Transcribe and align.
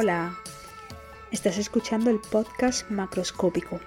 Hola, 0.00 0.38
estás 1.32 1.58
escuchando 1.58 2.08
el 2.08 2.20
podcast 2.20 2.88
Macroscópico, 2.88 3.80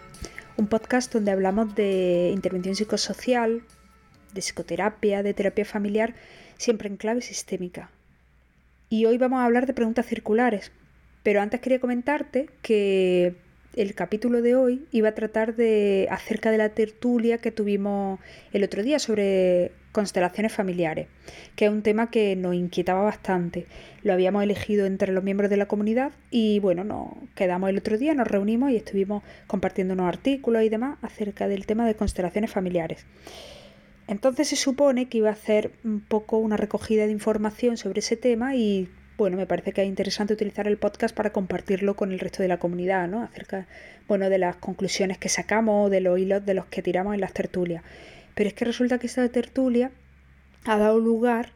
un 0.58 0.68
podcast 0.68 1.14
donde 1.14 1.32
hablamos 1.32 1.74
de 1.74 2.32
intervención 2.34 2.76
psicosocial, 2.76 3.64
de 4.34 4.42
psicoterapia, 4.42 5.24
de 5.24 5.34
terapia 5.34 5.64
familiar, 5.64 6.14
siempre 6.58 6.90
en 6.90 6.98
clave 6.98 7.22
sistémica. 7.22 7.92
Y 8.90 9.06
hoy 9.06 9.18
vamos 9.18 9.40
a 9.40 9.46
hablar 9.46 9.68
de 9.68 9.74
preguntas 9.74 10.06
circulares, 10.06 10.74
pero 11.24 11.40
antes 11.40 11.62
quería 11.62 11.80
comentarte 11.80 12.50
que 12.62 13.38
el 13.76 13.96
capítulo 13.96 14.42
de 14.42 14.56
hoy 14.56 14.86
iba 14.92 15.10
a 15.10 15.14
tratar 15.14 15.56
de 15.56 16.08
acerca 16.12 16.52
de 16.52 16.58
la 16.58 16.70
tertulia 16.70 17.38
que 17.38 17.52
tuvimos 17.52 18.20
el 18.52 18.64
otro 18.64 18.84
día 18.84 19.00
sobre 19.00 19.72
constelaciones 19.92 20.54
familiares, 20.54 21.08
que 21.56 21.66
es 21.66 21.72
un 21.72 21.82
tema 21.82 22.10
que 22.10 22.36
nos 22.36 22.56
inquietaba 22.56 23.02
bastante. 23.02 23.68
Lo 24.04 24.14
habíamos 24.14 24.44
elegido 24.44 24.86
entre 24.86 25.14
los 25.14 25.24
miembros 25.24 25.50
de 25.50 25.58
la 25.58 25.68
comunidad 25.68 26.12
y 26.30 26.60
bueno, 26.60 26.84
nos 26.84 27.08
quedamos 27.36 27.70
el 27.70 27.78
otro 27.78 27.98
día, 27.98 28.14
nos 28.14 28.28
reunimos 28.28 28.72
y 28.72 28.78
estuvimos 28.78 29.24
compartiendo 29.48 29.94
unos 29.94 30.08
artículos 30.08 30.64
y 30.64 30.70
demás 30.70 30.98
acerca 31.02 31.48
del 31.48 31.66
tema 31.66 31.86
de 31.88 31.96
constelaciones 31.96 32.52
familiares. 32.52 33.06
Entonces 34.08 34.50
se 34.50 34.58
supone 34.58 35.08
que 35.08 35.20
iba 35.20 35.30
a 35.30 35.34
hacer 35.34 35.72
un 35.86 36.02
poco 36.02 36.38
una 36.38 36.58
recogida 36.58 37.06
de 37.06 37.12
información 37.12 37.78
sobre 37.78 38.00
ese 38.00 38.18
tema 38.18 38.56
y 38.56 38.90
bueno, 39.22 39.38
me 39.38 39.46
parece 39.46 39.72
que 39.72 39.84
es 39.84 39.88
interesante 39.88 40.34
utilizar 40.34 40.68
el 40.68 40.78
podcast 40.78 41.16
para 41.16 41.32
compartirlo 41.32 41.96
con 41.96 42.12
el 42.12 42.18
resto 42.18 42.42
de 42.42 42.48
la 42.48 42.58
comunidad, 42.58 43.08
¿no? 43.08 43.22
Acerca, 43.22 43.68
bueno, 44.08 44.32
de 44.32 44.40
las 44.40 44.56
conclusiones 44.56 45.20
que 45.20 45.30
sacamos, 45.30 45.92
de 45.92 46.02
los 46.02 46.18
hilos 46.18 46.44
de 46.44 46.56
los 46.56 46.66
que 46.66 46.82
tiramos 46.82 47.14
en 47.14 47.22
las 47.22 47.32
tertulias. 47.32 47.84
Pero 48.34 48.48
es 48.48 48.56
que 48.56 48.66
resulta 48.66 48.98
que 48.98 49.06
esta 49.06 49.30
tertulia 49.30 49.92
ha 50.66 50.78
dado 50.80 51.00
lugar 51.00 51.50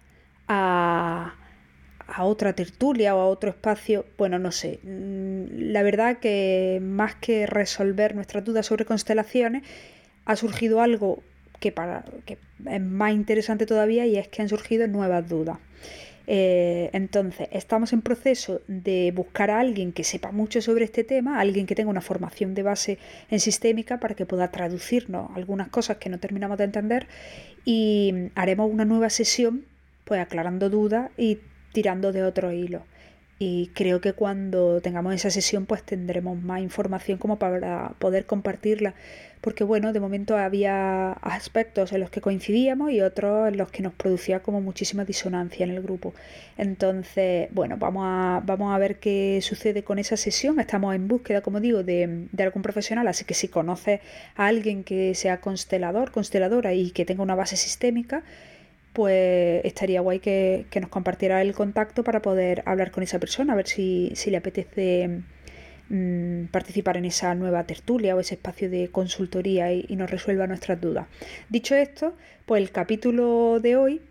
a, 0.47 1.33
otra 2.19 2.53
tertulia 2.53 3.15
o 3.15 3.19
a 3.19 3.25
otro 3.25 3.49
espacio, 3.49 4.05
bueno, 4.15 4.37
no 4.37 4.51
sé. 4.51 4.79
Mm, 4.83 5.71
la 5.71 5.81
verdad 5.81 6.19
que 6.19 6.79
más 6.83 7.15
que 7.15 7.47
resolver 7.47 8.13
nuestras 8.13 8.45
dudas 8.45 8.67
sobre 8.67 8.85
constelaciones, 8.85 9.63
ha 10.25 10.35
surgido 10.35 10.81
algo 10.81 11.23
que 11.59 11.73
es 12.69 12.81
más 12.81 13.11
interesante 13.11 13.65
todavía 13.65 14.05
y 14.05 14.17
es 14.17 14.27
que 14.27 14.43
han 14.43 14.49
surgido 14.49 14.85
nuevas 14.85 15.27
dudas. 15.27 15.57
Eh, 16.27 16.89
entonces, 16.93 17.47
estamos 17.51 17.93
en 17.93 18.01
proceso 18.01 18.61
de 18.67 19.11
buscar 19.15 19.51
a 19.51 19.59
alguien 19.59 19.91
que 19.91 20.03
sepa 20.03 20.31
mucho 20.31 20.61
sobre 20.61 20.85
este 20.85 21.03
tema, 21.03 21.39
alguien 21.39 21.65
que 21.65 21.75
tenga 21.75 21.89
una 21.89 22.01
formación 22.01 22.55
de 22.55 22.63
base 22.63 22.97
en 23.29 23.39
sistémica 23.39 23.99
para 23.99 24.15
que 24.15 24.25
pueda 24.25 24.51
traducirnos 24.51 25.29
algunas 25.35 25.69
cosas 25.69 25.97
que 25.97 26.09
no 26.09 26.19
terminamos 26.19 26.57
de 26.57 26.63
entender 26.63 27.07
y 27.63 28.13
haremos 28.35 28.71
una 28.71 28.85
nueva 28.85 29.09
sesión, 29.09 29.65
pues 30.03 30.21
aclarando 30.21 30.69
dudas 30.69 31.11
y 31.17 31.39
tirando 31.73 32.11
de 32.11 32.23
otro 32.23 32.51
hilo 32.51 32.85
y 33.37 33.67
creo 33.73 33.99
que 33.99 34.13
cuando 34.13 34.79
tengamos 34.81 35.13
esa 35.13 35.29
sesión 35.29 35.65
pues 35.65 35.83
tendremos 35.83 36.41
más 36.41 36.61
información 36.61 37.17
como 37.17 37.37
para 37.37 37.93
poder 37.99 38.25
compartirla. 38.25 38.93
Porque 39.41 39.63
bueno 39.63 39.93
de 39.93 39.99
momento 39.99 40.37
había 40.37 41.11
aspectos 41.11 41.91
en 41.91 41.99
los 41.99 42.09
que 42.09 42.21
coincidíamos 42.21 42.91
y 42.91 43.01
otros 43.01 43.49
en 43.49 43.57
los 43.57 43.69
que 43.69 43.83
nos 43.83 43.93
producía 43.93 44.41
como 44.41 44.61
muchísima 44.61 45.05
disonancia 45.05 45.65
en 45.65 45.71
el 45.71 45.81
grupo. 45.83 46.13
Entonces 46.57 47.49
bueno 47.51 47.77
vamos 47.77 48.03
a, 48.07 48.41
vamos 48.45 48.73
a 48.73 48.77
ver 48.77 48.99
qué 48.99 49.39
sucede 49.41 49.83
con 49.83 49.99
esa 49.99 50.17
sesión. 50.17 50.59
Estamos 50.59 50.95
en 50.95 51.07
búsqueda 51.07 51.41
como 51.41 51.59
digo 51.59 51.83
de, 51.83 52.27
de 52.31 52.43
algún 52.43 52.61
profesional 52.61 53.07
así 53.07 53.25
que 53.25 53.33
si 53.33 53.49
conoces 53.49 53.99
a 54.35 54.47
alguien 54.47 54.83
que 54.83 55.13
sea 55.13 55.41
constelador 55.41 56.11
consteladora 56.11 56.73
y 56.73 56.91
que 56.91 57.05
tenga 57.05 57.21
una 57.21 57.35
base 57.35 57.57
sistémica 57.57 58.23
pues 58.95 59.63
estaría 59.65 59.99
guay 59.99 60.19
que, 60.19 60.65
nos 60.79 60.89
compartiera 60.89 61.41
el 61.41 61.53
contacto 61.53 62.03
para 62.05 62.21
poder 62.21 62.63
hablar 62.65 62.91
con 62.91 63.03
esa 63.03 63.19
persona, 63.19 63.51
a 63.51 63.55
ver 63.57 63.67
si, 63.67 64.13
le 64.25 64.37
apetece 64.37 65.21
mm, 65.89 66.45
participar 66.45 66.95
en 66.95 67.03
esa 67.03 67.35
nueva 67.35 67.65
tertulia 67.65 68.15
o 68.15 68.21
ese 68.21 68.35
espacio 68.35 68.69
de 68.69 68.87
consultoría 68.89 69.73
y, 69.73 69.93
nos 69.97 70.09
resuelva 70.09 70.47
nuestras 70.47 70.79
dudas. 70.79 71.07
Dicho 71.49 71.75
esto, 71.75 72.15
pues 72.45 72.61
el 72.61 72.71
capítulo 72.71 73.59
de 73.59 73.75
hoy 73.75 74.01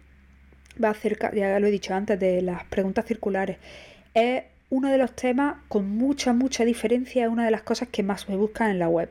va 0.83 0.91
acerca, 0.91 1.35
ya 1.35 1.59
lo 1.59 1.67
he 1.67 1.71
dicho 1.71 1.95
antes, 1.95 2.21
de 2.21 2.43
las 2.43 2.65
preguntas 2.65 3.07
circulares. 3.07 3.57
Es 4.13 4.43
uno 4.69 4.91
de 4.91 4.99
los 4.99 5.17
temas 5.17 5.57
con 5.69 5.89
mucha, 5.89 6.35
mucha 6.35 6.67
diferencia, 6.67 7.25
es 7.25 7.31
una 7.31 7.47
de 7.47 7.51
las 7.51 7.63
cosas 7.63 7.89
que 7.89 8.03
más 8.03 8.29
me 8.29 8.37
buscan 8.37 8.71
en 8.71 8.81
la 8.81 8.89
web. 8.91 9.09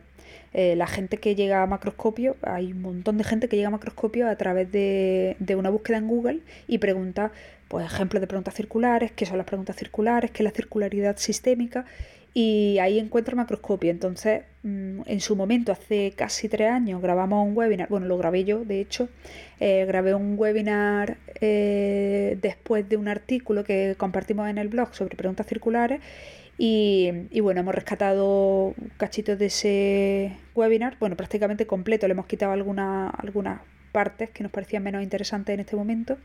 Eh, 0.54 0.76
la 0.76 0.88
gente 0.88 1.18
que 1.18 1.36
llega 1.36 1.64
a 1.64 1.68
macroscopio, 1.68 2.36
hay 2.44 2.72
un 2.72 2.82
montón 2.82 3.18
de 3.18 3.24
gente 3.24 3.48
que 3.48 3.56
llega 3.56 3.70
a 3.70 3.72
macroscopio 3.72 4.30
a 4.30 4.36
través 4.36 4.72
de, 4.72 5.36
una 5.58 5.70
búsqueda 5.70 5.98
en 5.98 6.08
Google 6.08 6.40
y 6.68 6.78
pregunta, 6.78 7.32
pues 7.68 7.86
ejemplos 7.86 8.22
de 8.22 8.28
preguntas 8.28 8.54
circulares, 8.54 9.12
qué 9.12 9.26
son 9.26 9.38
las 9.38 9.48
preguntas 9.48 9.76
circulares, 9.76 10.32
qué 10.32 10.44
es 10.44 10.46
la 10.46 10.52
circularidad 10.52 11.18
sistémica 11.18 11.86
y 12.34 12.78
ahí 12.80 13.00
encuentra 13.00 13.36
macroscopio. 13.36 13.92
Entonces, 13.92 14.44
mm, 14.64 15.02
en 15.06 15.20
su 15.22 15.36
momento, 15.36 15.72
hace 15.72 16.14
casi 16.16 16.50
tres 16.50 16.70
años, 16.70 17.02
grabamos 17.02 17.48
un 17.48 17.56
webinar, 17.58 17.90
bueno, 17.90 18.08
lo 18.08 18.18
grabé 18.18 18.44
yo, 18.44 18.64
de 18.66 18.80
hecho, 18.82 19.10
eh, 19.60 19.86
grabé 19.88 20.14
un 20.14 20.36
webinar 20.38 21.18
eh, 21.42 22.38
después 22.42 22.88
de 22.90 22.98
un 22.98 23.08
artículo 23.08 23.64
que 23.64 23.96
compartimos 23.98 24.50
en 24.50 24.58
el 24.58 24.68
blog 24.68 24.94
sobre 24.96 25.16
preguntas 25.16 25.48
circulares 25.48 26.02
y, 26.58 27.40
bueno, 27.42 27.62
hemos 27.62 27.74
rescatado 27.74 28.76
cachitos 28.98 29.40
de 29.40 29.48
ese 29.48 30.38
webinar, 30.56 30.98
bueno, 31.00 31.16
prácticamente 31.18 31.66
completo, 31.66 32.08
le 32.08 32.14
hemos 32.14 32.28
quitado 32.28 32.52
algunas 32.52 33.62
partes 33.92 34.30
que 34.30 34.44
nos 34.44 34.52
parecían 34.52 34.84
menos 34.84 35.02
interesantes 35.02 35.54
en 35.54 35.62
este 35.62 35.76
momento. 35.76 36.18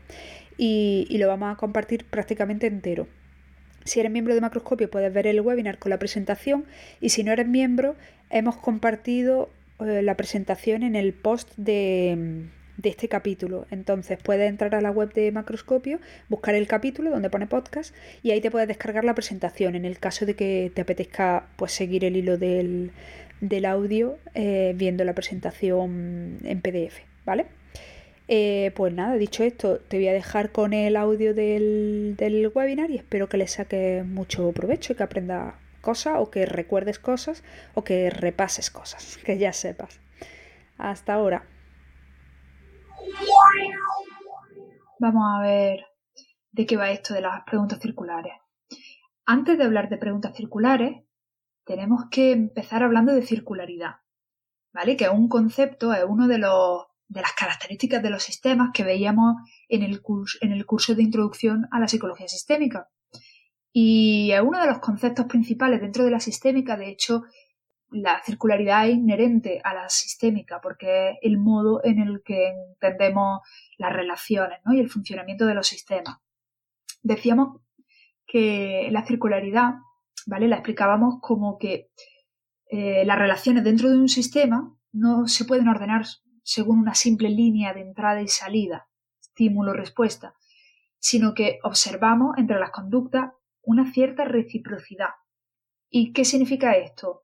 Y, 0.57 1.07
lo 1.17 1.27
vamos 1.27 1.53
a 1.53 1.55
compartir 1.55 2.05
prácticamente 2.05 2.67
entero. 2.67 3.07
Si 3.85 3.99
eres 3.99 4.11
miembro 4.11 4.35
de 4.35 4.41
Macroscopio 4.41 4.89
puedes 4.89 5.11
ver 5.13 5.25
el 5.25 5.41
webinar 5.41 5.79
con 5.79 5.89
la 5.89 5.97
presentación. 5.97 6.65
Y 6.99 7.09
si 7.09 7.23
no 7.23 7.31
eres 7.31 7.47
miembro 7.47 7.95
hemos 8.29 8.57
compartido 8.57 9.49
eh, 9.79 10.01
la 10.03 10.15
presentación 10.15 10.83
en 10.83 10.95
el 10.95 11.13
post 11.13 11.49
de, 11.57 12.49
de 12.79 12.89
este 12.89 13.09
capítulo. 13.09 13.67
Entonces 13.71 14.17
puedes 14.23 14.49
entrar 14.49 14.73
a 14.73 14.81
la 14.81 14.89
web 14.89 15.13
de 15.13 15.31
Macroscopio, 15.31 15.99
buscar 16.29 16.55
el 16.55 16.67
capítulo 16.67 17.11
donde 17.11 17.29
pone 17.29 17.45
podcast 17.45 17.93
y 18.23 18.31
ahí 18.31 18.41
te 18.41 18.49
puedes 18.49 18.67
descargar 18.67 19.03
la 19.03 19.13
presentación 19.13 19.75
en 19.75 19.85
el 19.85 19.99
caso 19.99 20.25
de 20.25 20.35
que 20.35 20.71
te 20.73 20.81
apetezca 20.81 21.47
pues, 21.57 21.73
seguir 21.73 22.05
el 22.05 22.15
hilo 22.15 22.37
del, 22.37 22.91
audio 23.65 24.17
eh, 24.33 24.73
viendo 24.77 25.03
la 25.03 25.13
presentación 25.13 26.37
en 26.43 26.61
PDF, 26.61 26.99
¿vale? 27.25 27.47
Eh, 28.29 28.71
pues 28.75 28.93
nada, 28.93 29.15
dicho 29.15 29.43
esto, 29.43 29.79
te 29.79 29.97
voy 29.97 30.07
a 30.07 30.13
dejar 30.13 30.51
con 30.51 30.71
el 30.73 30.95
audio 30.95 31.33
del, 31.33 32.15
del 32.17 32.51
webinar 32.53 32.91
y 32.91 32.95
espero 32.95 33.27
que 33.27 33.37
le 33.37 33.47
saques 33.47 34.05
mucho 34.05 34.51
provecho 34.51 34.93
y 34.93 34.95
que 34.95 35.03
aprendas 35.03 35.55
cosas 35.81 36.15
o 36.19 36.29
que 36.29 36.45
recuerdes 36.45 36.99
cosas 36.99 37.43
o 37.73 37.83
que 37.83 38.09
repases 38.09 38.69
cosas, 38.69 39.17
que 39.25 39.37
ya 39.37 39.51
sepas. 39.51 39.99
Hasta 40.77 41.13
ahora. 41.13 41.43
Vamos 44.99 45.23
a 45.33 45.41
ver 45.41 45.85
de 46.51 46.65
qué 46.65 46.77
va 46.77 46.91
esto 46.91 47.13
de 47.13 47.21
las 47.21 47.43
preguntas 47.43 47.79
circulares. 47.79 48.33
Antes 49.25 49.57
de 49.57 49.63
hablar 49.63 49.89
de 49.89 49.97
preguntas 49.97 50.35
circulares, 50.35 51.03
tenemos 51.63 52.05
que 52.09 52.31
empezar 52.31 52.83
hablando 52.83 53.13
de 53.13 53.21
circularidad, 53.21 53.97
¿vale? 54.73 54.97
Que 54.97 55.05
es 55.05 55.11
un 55.11 55.29
concepto, 55.29 55.93
es 55.93 56.03
uno 56.03 56.27
de, 56.27 56.39
los, 56.39 56.85
de 57.07 57.21
las 57.21 57.33
características 57.33 58.01
de 58.01 58.09
los 58.09 58.23
sistemas 58.23 58.71
que 58.73 58.83
veíamos 58.83 59.35
en 59.67 59.83
el, 59.83 60.01
curso, 60.01 60.37
en 60.41 60.51
el 60.51 60.65
curso 60.65 60.95
de 60.95 61.03
introducción 61.03 61.67
a 61.71 61.79
la 61.79 61.87
psicología 61.87 62.27
sistémica. 62.27 62.89
Y 63.71 64.31
es 64.31 64.41
uno 64.41 64.59
de 64.59 64.67
los 64.67 64.79
conceptos 64.79 65.27
principales 65.27 65.79
dentro 65.79 66.03
de 66.03 66.11
la 66.11 66.19
sistémica, 66.19 66.75
de 66.75 66.89
hecho, 66.89 67.23
la 67.91 68.21
circularidad 68.23 68.87
es 68.87 68.95
inherente 68.95 69.61
a 69.63 69.73
la 69.73 69.89
sistémica 69.89 70.61
porque 70.61 71.11
es 71.11 71.17
el 71.21 71.37
modo 71.37 71.81
en 71.83 71.99
el 71.99 72.21
que 72.23 72.49
entendemos 72.49 73.41
las 73.77 73.93
relaciones 73.93 74.59
y 74.71 74.79
el 74.79 74.89
funcionamiento 74.89 75.45
de 75.45 75.55
los 75.55 75.67
sistemas. 75.67 76.17
Decíamos 77.01 77.61
que 78.27 78.89
la 78.91 79.05
circularidad, 79.05 79.75
¿vale? 80.27 80.47
La 80.47 80.57
explicábamos 80.57 81.15
como 81.21 81.57
que 81.57 81.89
eh, 82.69 83.03
las 83.05 83.17
relaciones 83.17 83.63
dentro 83.63 83.89
de 83.89 83.97
un 83.97 84.09
sistema 84.09 84.75
no 84.91 85.27
se 85.27 85.45
pueden 85.45 85.67
ordenar 85.67 86.05
según 86.43 86.79
una 86.79 86.93
simple 86.93 87.29
línea 87.29 87.73
de 87.73 87.81
entrada 87.81 88.21
y 88.21 88.27
salida, 88.27 88.87
estímulo-respuesta, 89.19 90.35
sino 90.99 91.33
que 91.33 91.59
observamos 91.63 92.37
entre 92.37 92.59
las 92.59 92.71
conductas 92.71 93.31
una 93.61 93.91
cierta 93.91 94.25
reciprocidad. 94.25 95.09
¿Y 95.89 96.13
qué 96.13 96.25
significa 96.25 96.73
esto? 96.73 97.23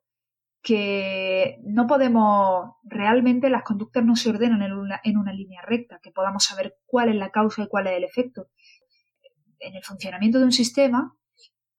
Que 0.65 1.59
no 1.63 1.85
podemos, 1.85 2.71
realmente 2.83 3.51
las 3.51 3.61
conductas 3.61 4.03
no 4.03 4.15
se 4.15 4.31
ordenan 4.31 4.63
en 4.63 4.73
una, 4.73 4.99
en 5.03 5.17
una 5.17 5.31
línea 5.31 5.61
recta, 5.61 5.99
que 6.01 6.11
podamos 6.11 6.43
saber 6.43 6.77
cuál 6.87 7.09
es 7.09 7.15
la 7.15 7.29
causa 7.29 7.61
y 7.61 7.67
cuál 7.67 7.85
es 7.85 7.93
el 7.93 8.03
efecto. 8.03 8.47
En 9.59 9.75
el 9.75 9.83
funcionamiento 9.83 10.39
de 10.39 10.45
un 10.45 10.51
sistema, 10.51 11.15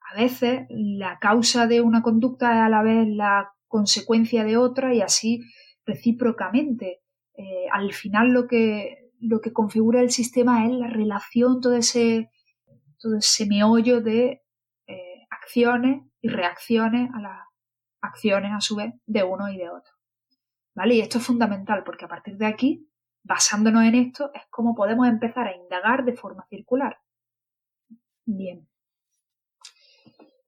a 0.00 0.16
veces 0.16 0.66
la 0.70 1.18
causa 1.18 1.66
de 1.66 1.80
una 1.80 2.00
conducta 2.00 2.52
es 2.52 2.60
a 2.60 2.68
la 2.68 2.84
vez 2.84 3.08
la 3.08 3.50
consecuencia 3.66 4.44
de 4.44 4.56
otra 4.56 4.94
y 4.94 5.00
así 5.00 5.40
recíprocamente. 5.84 7.00
Eh, 7.34 7.66
al 7.72 7.92
final 7.92 8.28
lo 8.28 8.46
que, 8.46 9.10
lo 9.18 9.40
que 9.40 9.52
configura 9.52 10.00
el 10.00 10.12
sistema 10.12 10.64
es 10.64 10.72
la 10.72 10.86
relación, 10.86 11.60
todo 11.60 11.74
ese, 11.74 12.30
todo 13.00 13.18
ese 13.18 13.46
meollo 13.46 14.00
de 14.00 14.42
acciones 15.30 16.02
y 16.20 16.28
reacciones 16.28 17.10
a 17.14 17.20
las 17.20 17.45
acciones 18.00 18.52
a 18.52 18.60
su 18.60 18.76
vez 18.76 18.94
de 19.06 19.22
uno 19.22 19.50
y 19.50 19.56
de 19.56 19.70
otro. 19.70 19.92
¿Vale? 20.74 20.94
Y 20.94 21.00
esto 21.00 21.18
es 21.18 21.24
fundamental 21.24 21.82
porque 21.84 22.04
a 22.04 22.08
partir 22.08 22.36
de 22.36 22.46
aquí, 22.46 22.88
basándonos 23.22 23.84
en 23.84 23.94
esto, 23.94 24.30
es 24.34 24.42
como 24.50 24.74
podemos 24.74 25.08
empezar 25.08 25.48
a 25.48 25.56
indagar 25.56 26.04
de 26.04 26.12
forma 26.14 26.46
circular. 26.48 26.98
Bien. 28.24 28.68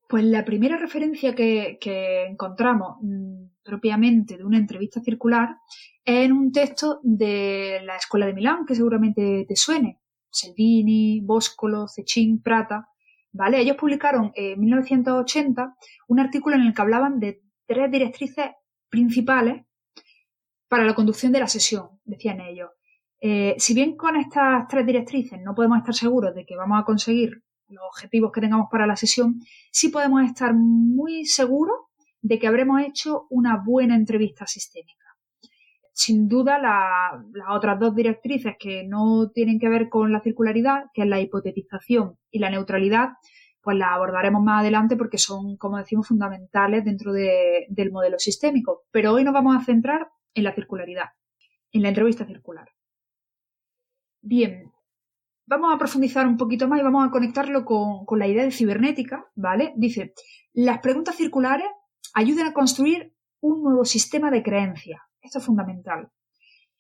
Pues 0.09 0.25
la 0.25 0.45
primera 0.45 0.77
referencia 0.77 1.35
que, 1.35 1.79
encontramos 2.29 2.97
mm, 3.03 3.45
propiamente 3.63 4.37
de 4.37 4.45
una 4.45 4.57
entrevista 4.57 5.01
circular 5.01 5.57
es 6.05 6.25
en 6.25 6.33
un 6.33 6.51
texto 6.51 7.01
de 7.03 7.81
la 7.85 7.97
Escuela 7.97 8.27
de 8.27 8.33
Milán, 8.33 8.65
que 8.67 8.75
seguramente 8.75 9.45
te 9.47 9.57
suene. 9.57 10.01
Selvini, 10.31 11.21
Boscolo, 11.21 11.89
Cecchín, 11.89 12.43
Prata. 12.43 12.89
¿Vale? 13.33 13.61
Ellos 13.61 13.77
publicaron 13.77 14.33
en 14.35 14.59
1980 14.59 15.77
un 16.09 16.21
artículo 16.21 16.57
en 16.57 16.63
el 16.63 16.75
que 16.75 16.83
hablaban 16.83 17.21
de 17.21 17.43
tres 17.67 17.91
directrices 17.91 18.51
principales 18.89 19.65
para 20.69 20.85
la 20.85 20.95
conducción 20.95 21.33
de 21.33 21.41
la 21.41 21.49
sesión, 21.49 22.01
decían 22.05 22.41
ellos. 22.41 22.71
Eh, 23.21 23.57
si 23.59 23.75
bien 23.75 23.97
con 23.97 24.17
estas 24.17 24.69
tres 24.69 24.87
directrices 24.87 25.41
no 25.43 25.55
podemos 25.55 25.79
estar 25.79 25.95
seguros 25.95 26.35
de 26.35 26.47
que 26.47 26.57
vamos 26.57 26.81
a 26.81 26.85
conseguir 26.85 27.43
los 27.69 27.85
objetivos 27.85 28.31
que 28.33 28.41
tengamos 28.41 28.69
para 28.71 28.87
la 28.87 28.97
sesión, 28.97 29.41
sí 29.71 29.89
podemos 29.89 30.23
estar 30.25 30.55
muy 30.55 31.25
seguros 31.25 31.77
de 32.21 32.39
que 32.39 32.47
habremos 32.47 32.81
hecho 32.83 33.27
una 33.31 33.57
buena 33.57 33.95
entrevista 33.95 34.47
sistémica. 34.47 35.08
Sin 36.01 36.29
duda, 36.29 36.61
las 36.61 37.49
otras 37.51 37.81
dos 37.81 37.93
directrices 37.93 38.55
que 38.57 38.85
no 38.85 39.33
tienen 39.35 39.59
que 39.59 39.69
ver 39.69 39.89
con 39.89 40.13
la 40.13 40.21
circularidad, 40.21 40.85
que 40.95 41.03
es 41.03 41.09
la 41.09 41.21
hipotetización 41.21 42.17
y 42.31 42.39
la 42.39 42.51
neutralidad, 42.51 43.15
pues 43.61 43.77
las 43.77 43.89
abordaremos 43.91 44.41
más 44.41 44.61
adelante 44.61 44.97
porque 44.97 45.19
son, 45.19 45.57
como 45.57 45.77
decimos, 45.77 46.07
fundamentales 46.07 46.85
dentro 46.85 47.13
del 47.13 47.91
modelo 47.91 48.17
sistémico. 48.21 48.85
Pero 48.93 49.13
hoy 49.13 49.25
nos 49.25 49.35
vamos 49.35 49.57
a 49.57 49.65
centrar 49.65 50.09
en 50.35 50.45
la 50.45 50.55
circularidad, 50.55 51.07
en 51.73 51.83
la 51.83 51.89
entrevista 51.89 52.25
circular. 52.25 52.69
Bien, 54.23 54.71
vamos 55.47 55.75
a 55.75 55.79
profundizar 55.79 56.29
un 56.29 56.37
poquito 56.37 56.69
más 56.69 56.79
y 56.79 56.85
vamos 56.85 57.09
a 57.09 57.11
conectarlo 57.11 57.65
con, 57.65 58.19
la 58.21 58.29
idea 58.29 58.45
de 58.45 58.53
cibernética, 58.53 59.27
¿vale? 59.35 59.73
Dice, 59.75 60.15
las 60.53 60.79
preguntas 60.79 61.17
circulares 61.17 61.67
ayudan 62.15 62.47
a 62.47 62.53
construir 62.53 63.17
un 63.41 63.65
nuevo 63.65 63.85
sistema 63.85 64.31
de 64.31 64.45
creencia. 64.45 65.08
Esto 65.21 65.39
es 65.39 65.45
fundamental. 65.45 66.11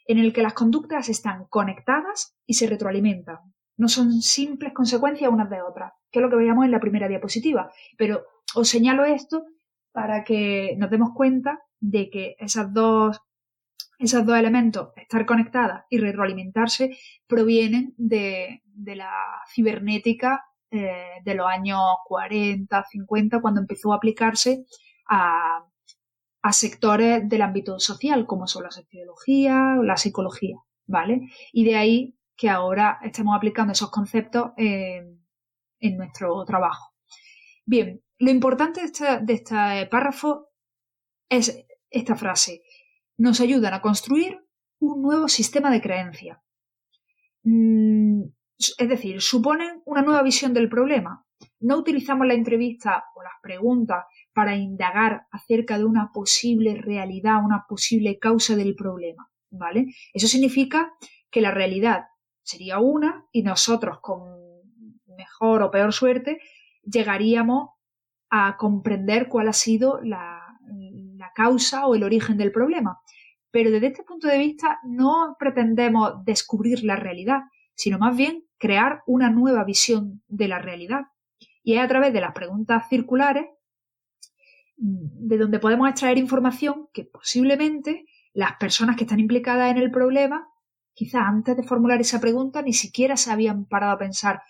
En 0.06 0.18
el 0.18 0.32
que 0.32 0.42
las 0.42 0.54
conductas 0.54 1.08
están 1.08 1.46
conectadas 1.46 2.36
y 2.46 2.54
se 2.54 2.66
retroalimentan. 2.66 3.38
No 3.76 3.88
son 3.88 4.22
simples 4.22 4.72
consecuencias 4.72 5.30
unas 5.30 5.50
de 5.50 5.62
otras, 5.62 5.92
que 6.10 6.18
es 6.18 6.22
lo 6.22 6.30
que 6.30 6.36
veíamos 6.36 6.64
en 6.64 6.70
la 6.70 6.80
primera 6.80 7.08
diapositiva. 7.08 7.70
Pero 7.96 8.24
os 8.54 8.68
señalo 8.68 9.04
esto 9.04 9.44
para 9.92 10.24
que 10.24 10.74
nos 10.78 10.90
demos 10.90 11.10
cuenta 11.14 11.60
de 11.80 12.10
que 12.10 12.36
esas 12.38 12.72
dos 12.72 13.20
esos 13.98 14.24
dos 14.24 14.38
elementos, 14.38 14.90
estar 14.96 15.26
conectadas 15.26 15.84
y 15.90 15.98
retroalimentarse, 15.98 16.96
provienen 17.26 17.94
de, 17.96 18.62
la 18.74 19.12
cibernética 19.52 20.44
eh, 20.70 21.20
de 21.24 21.34
los 21.34 21.48
años 21.48 21.80
40, 22.06 22.84
50, 22.84 23.40
cuando 23.40 23.60
empezó 23.60 23.92
a 23.92 23.96
aplicarse 23.96 24.64
a, 25.08 25.64
sectores 26.52 27.28
del 27.28 27.42
ámbito 27.42 27.78
social, 27.78 28.26
como 28.26 28.46
son 28.46 28.64
la 28.64 28.70
sociología 28.70 29.76
la 29.82 29.96
psicología, 29.96 30.56
¿vale? 30.86 31.28
Y 31.52 31.64
de 31.64 31.76
ahí 31.76 32.14
que 32.36 32.48
ahora 32.48 32.98
estemos 33.02 33.36
aplicando 33.36 33.72
esos 33.72 33.90
conceptos 33.90 34.52
en, 34.56 35.18
nuestro 35.96 36.44
trabajo. 36.44 36.94
Bien, 37.64 38.02
lo 38.18 38.30
importante 38.30 38.80
de 38.80 38.86
este, 38.86 39.18
de 39.20 39.32
este 39.34 39.86
párrafo 39.90 40.48
es 41.28 41.66
esta 41.90 42.14
frase 42.16 42.62
nos 43.18 43.40
ayudan 43.40 43.74
a 43.74 43.82
construir 43.82 44.38
un 44.78 45.02
nuevo 45.02 45.28
sistema 45.28 45.70
de 45.70 45.82
creencia. 45.82 46.42
Mm, 47.42 48.22
es 48.56 48.88
decir, 48.88 49.20
suponen 49.20 49.82
una 49.84 50.02
nueva 50.02 50.22
visión 50.22 50.54
del 50.54 50.68
problema. 50.68 51.26
No 51.60 51.76
utilizamos 51.76 52.26
la 52.26 52.34
entrevista 52.34 53.04
o 53.14 53.22
las 53.22 53.34
preguntas 53.42 54.04
para 54.38 54.54
indagar 54.54 55.26
acerca 55.32 55.78
de 55.78 55.84
una 55.84 56.12
posible 56.12 56.76
realidad, 56.76 57.44
una 57.44 57.64
posible 57.68 58.20
causa 58.20 58.54
del 58.54 58.76
problema, 58.76 59.28
¿vale? 59.50 59.86
Eso 60.14 60.28
significa 60.28 60.92
que 61.28 61.40
la 61.40 61.50
realidad 61.50 62.04
sería 62.40 62.78
una 62.78 63.26
y 63.32 63.42
nosotros 63.42 63.98
con 64.00 64.20
mejor 65.16 65.62
o 65.62 65.72
peor 65.72 65.92
suerte 65.92 66.38
llegaríamos 66.84 67.70
a 68.30 68.56
comprender 68.56 69.26
cuál 69.26 69.48
ha 69.48 69.52
sido 69.52 70.00
la, 70.04 70.40
la 71.16 71.32
causa 71.34 71.88
o 71.88 71.96
el 71.96 72.04
origen 72.04 72.36
del 72.36 72.52
problema. 72.52 73.00
Pero 73.50 73.72
desde 73.72 73.88
este 73.88 74.04
punto 74.04 74.28
de 74.28 74.38
vista 74.38 74.78
no 74.84 75.34
pretendemos 75.36 76.24
descubrir 76.24 76.84
la 76.84 76.94
realidad, 76.94 77.40
sino 77.74 77.98
más 77.98 78.16
bien 78.16 78.44
crear 78.56 79.02
una 79.04 79.30
nueva 79.30 79.64
visión 79.64 80.22
de 80.28 80.46
la 80.46 80.60
realidad. 80.60 81.06
Y 81.64 81.74
es 81.74 81.80
a 81.80 81.88
través 81.88 82.12
de 82.12 82.20
las 82.20 82.34
preguntas 82.34 82.88
circulares 82.88 83.46
de 84.78 85.38
donde 85.38 85.58
podemos 85.58 85.88
extraer 85.88 86.18
información 86.18 86.88
que 86.92 87.04
posiblemente 87.04 88.06
las 88.32 88.56
personas 88.56 88.96
que 88.96 89.04
están 89.04 89.18
implicadas 89.18 89.70
en 89.70 89.78
el 89.78 89.90
problema, 89.90 90.48
quizá 90.94 91.26
antes 91.26 91.56
de 91.56 91.64
formular 91.64 92.00
esa 92.00 92.20
pregunta, 92.20 92.62
ni 92.62 92.72
siquiera 92.72 93.16
se 93.16 93.32
habían 93.32 93.64
parado 93.64 93.92
a 93.92 93.98
pensar 93.98 94.42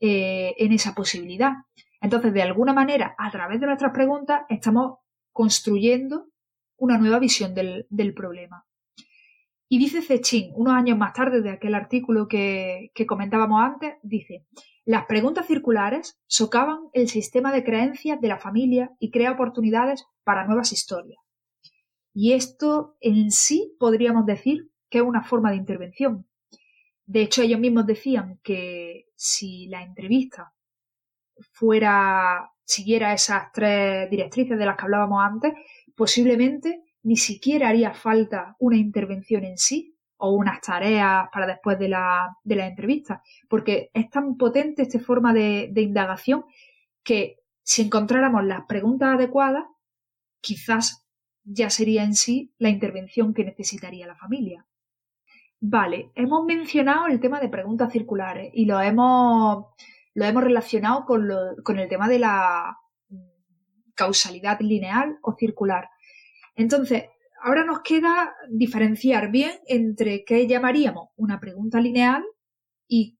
eh, 0.00 0.54
en 0.58 0.72
esa 0.72 0.94
posibilidad. 0.94 1.52
Entonces, 2.00 2.32
de 2.32 2.42
alguna 2.42 2.72
manera, 2.72 3.14
a 3.18 3.30
través 3.30 3.60
de 3.60 3.66
nuestras 3.66 3.92
preguntas, 3.92 4.42
estamos 4.48 4.98
construyendo 5.32 6.26
una 6.76 6.98
nueva 6.98 7.18
visión 7.18 7.54
del, 7.54 8.14
problema. 8.14 8.66
Y 9.72 9.78
dice 9.78 10.02
Cechín, 10.02 10.50
unos 10.56 10.74
años 10.74 10.98
más 10.98 11.12
tarde 11.12 11.42
de 11.42 11.50
aquel 11.50 11.76
artículo 11.76 12.26
que, 12.26 12.90
comentábamos 13.06 13.62
antes, 13.62 13.94
dice, 14.02 14.44
las 14.84 15.06
preguntas 15.06 15.46
circulares 15.46 16.18
socavan 16.26 16.88
el 16.92 17.08
sistema 17.08 17.52
de 17.52 17.62
creencias 17.62 18.20
de 18.20 18.26
la 18.26 18.38
familia 18.40 18.90
y 18.98 19.12
crea 19.12 19.30
oportunidades 19.30 20.06
para 20.24 20.44
nuevas 20.44 20.72
historias. 20.72 21.20
Y 22.12 22.32
esto 22.32 22.96
en 23.00 23.30
sí 23.30 23.76
podríamos 23.78 24.26
decir 24.26 24.72
que 24.88 24.98
es 24.98 25.04
una 25.04 25.22
forma 25.22 25.50
de 25.50 25.58
intervención. 25.58 26.26
De 27.06 27.22
hecho, 27.22 27.42
ellos 27.42 27.60
mismos 27.60 27.86
decían 27.86 28.40
que 28.42 29.06
si 29.14 29.68
la 29.68 29.84
entrevista 29.84 30.52
fuera, 31.52 32.50
siguiera 32.64 33.12
esas 33.12 33.52
tres 33.52 34.10
directrices 34.10 34.58
de 34.58 34.66
las 34.66 34.76
que 34.76 34.82
hablábamos 34.82 35.22
antes, 35.22 35.52
posiblemente 35.94 36.82
ni 37.02 37.16
siquiera 37.16 37.68
haría 37.68 37.94
falta 37.94 38.56
una 38.58 38.76
intervención 38.76 39.44
en 39.44 39.58
sí 39.58 39.96
o 40.16 40.32
unas 40.32 40.60
tareas 40.60 41.28
para 41.32 41.46
después 41.46 41.78
de 41.78 41.88
la, 41.88 42.36
de 42.44 42.60
entrevista, 42.60 43.22
porque 43.48 43.90
es 43.94 44.10
tan 44.10 44.36
potente 44.36 44.82
esta 44.82 44.98
forma 44.98 45.32
de, 45.32 45.72
indagación 45.76 46.44
que 47.02 47.38
si 47.62 47.82
encontráramos 47.82 48.44
las 48.44 48.66
preguntas 48.66 49.14
adecuadas, 49.14 49.64
quizás 50.40 51.06
ya 51.42 51.70
sería 51.70 52.04
en 52.04 52.14
sí 52.14 52.52
la 52.58 52.68
intervención 52.68 53.32
que 53.32 53.44
necesitaría 53.44 54.06
la 54.06 54.14
familia. 54.14 54.66
Vale, 55.58 56.10
hemos 56.14 56.44
mencionado 56.44 57.06
el 57.06 57.20
tema 57.20 57.40
de 57.40 57.48
preguntas 57.48 57.92
circulares 57.92 58.50
y 58.54 58.66
lo 58.66 58.80
hemos, 58.80 59.66
lo 60.14 60.24
hemos 60.24 60.44
relacionado 60.44 61.06
con, 61.06 61.28
con 61.64 61.78
el 61.78 61.88
tema 61.88 62.08
de 62.08 62.18
la 62.18 62.76
causalidad 63.94 64.60
lineal 64.60 65.18
o 65.22 65.34
circular. 65.34 65.88
Entonces, 66.54 67.04
ahora 67.42 67.64
nos 67.64 67.80
queda 67.80 68.34
diferenciar 68.48 69.30
bien 69.30 69.52
entre 69.66 70.24
qué 70.24 70.46
llamaríamos 70.46 71.08
una 71.16 71.40
pregunta 71.40 71.80
lineal 71.80 72.24
y, 72.86 73.18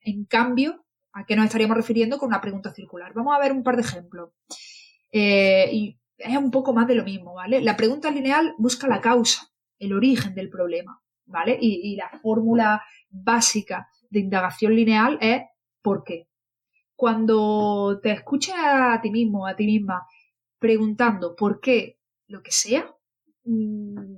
en 0.00 0.24
cambio, 0.24 0.84
a 1.12 1.24
qué 1.24 1.36
nos 1.36 1.46
estaríamos 1.46 1.76
refiriendo 1.76 2.18
con 2.18 2.28
una 2.28 2.40
pregunta 2.40 2.72
circular. 2.72 3.12
Vamos 3.14 3.34
a 3.34 3.40
ver 3.40 3.52
un 3.52 3.62
par 3.62 3.76
de 3.76 3.82
ejemplos. 3.82 4.30
Eh, 5.10 5.68
y 5.72 5.98
es 6.16 6.36
un 6.36 6.50
poco 6.50 6.72
más 6.72 6.86
de 6.86 6.94
lo 6.94 7.04
mismo, 7.04 7.34
¿vale? 7.34 7.60
La 7.60 7.76
pregunta 7.76 8.10
lineal 8.10 8.54
busca 8.58 8.88
la 8.88 9.00
causa, 9.00 9.50
el 9.78 9.92
origen 9.92 10.34
del 10.34 10.50
problema, 10.50 11.00
¿vale? 11.26 11.56
y 11.60 11.94
la 11.96 12.10
fórmula 12.22 12.82
básica 13.10 13.88
de 14.10 14.20
indagación 14.20 14.74
lineal 14.74 15.18
es 15.20 15.42
¿por 15.82 16.02
qué? 16.02 16.28
cuando 16.98 18.00
te 18.02 18.10
escuches 18.10 18.56
a 18.58 19.00
ti 19.00 19.12
mismo, 19.12 19.46
a 19.46 19.54
ti 19.54 19.66
misma, 19.66 20.04
preguntando 20.58 21.36
por 21.36 21.60
qué 21.60 21.97
lo 22.28 22.42
que 22.42 22.52
sea, 22.52 22.94
mm, 23.44 24.14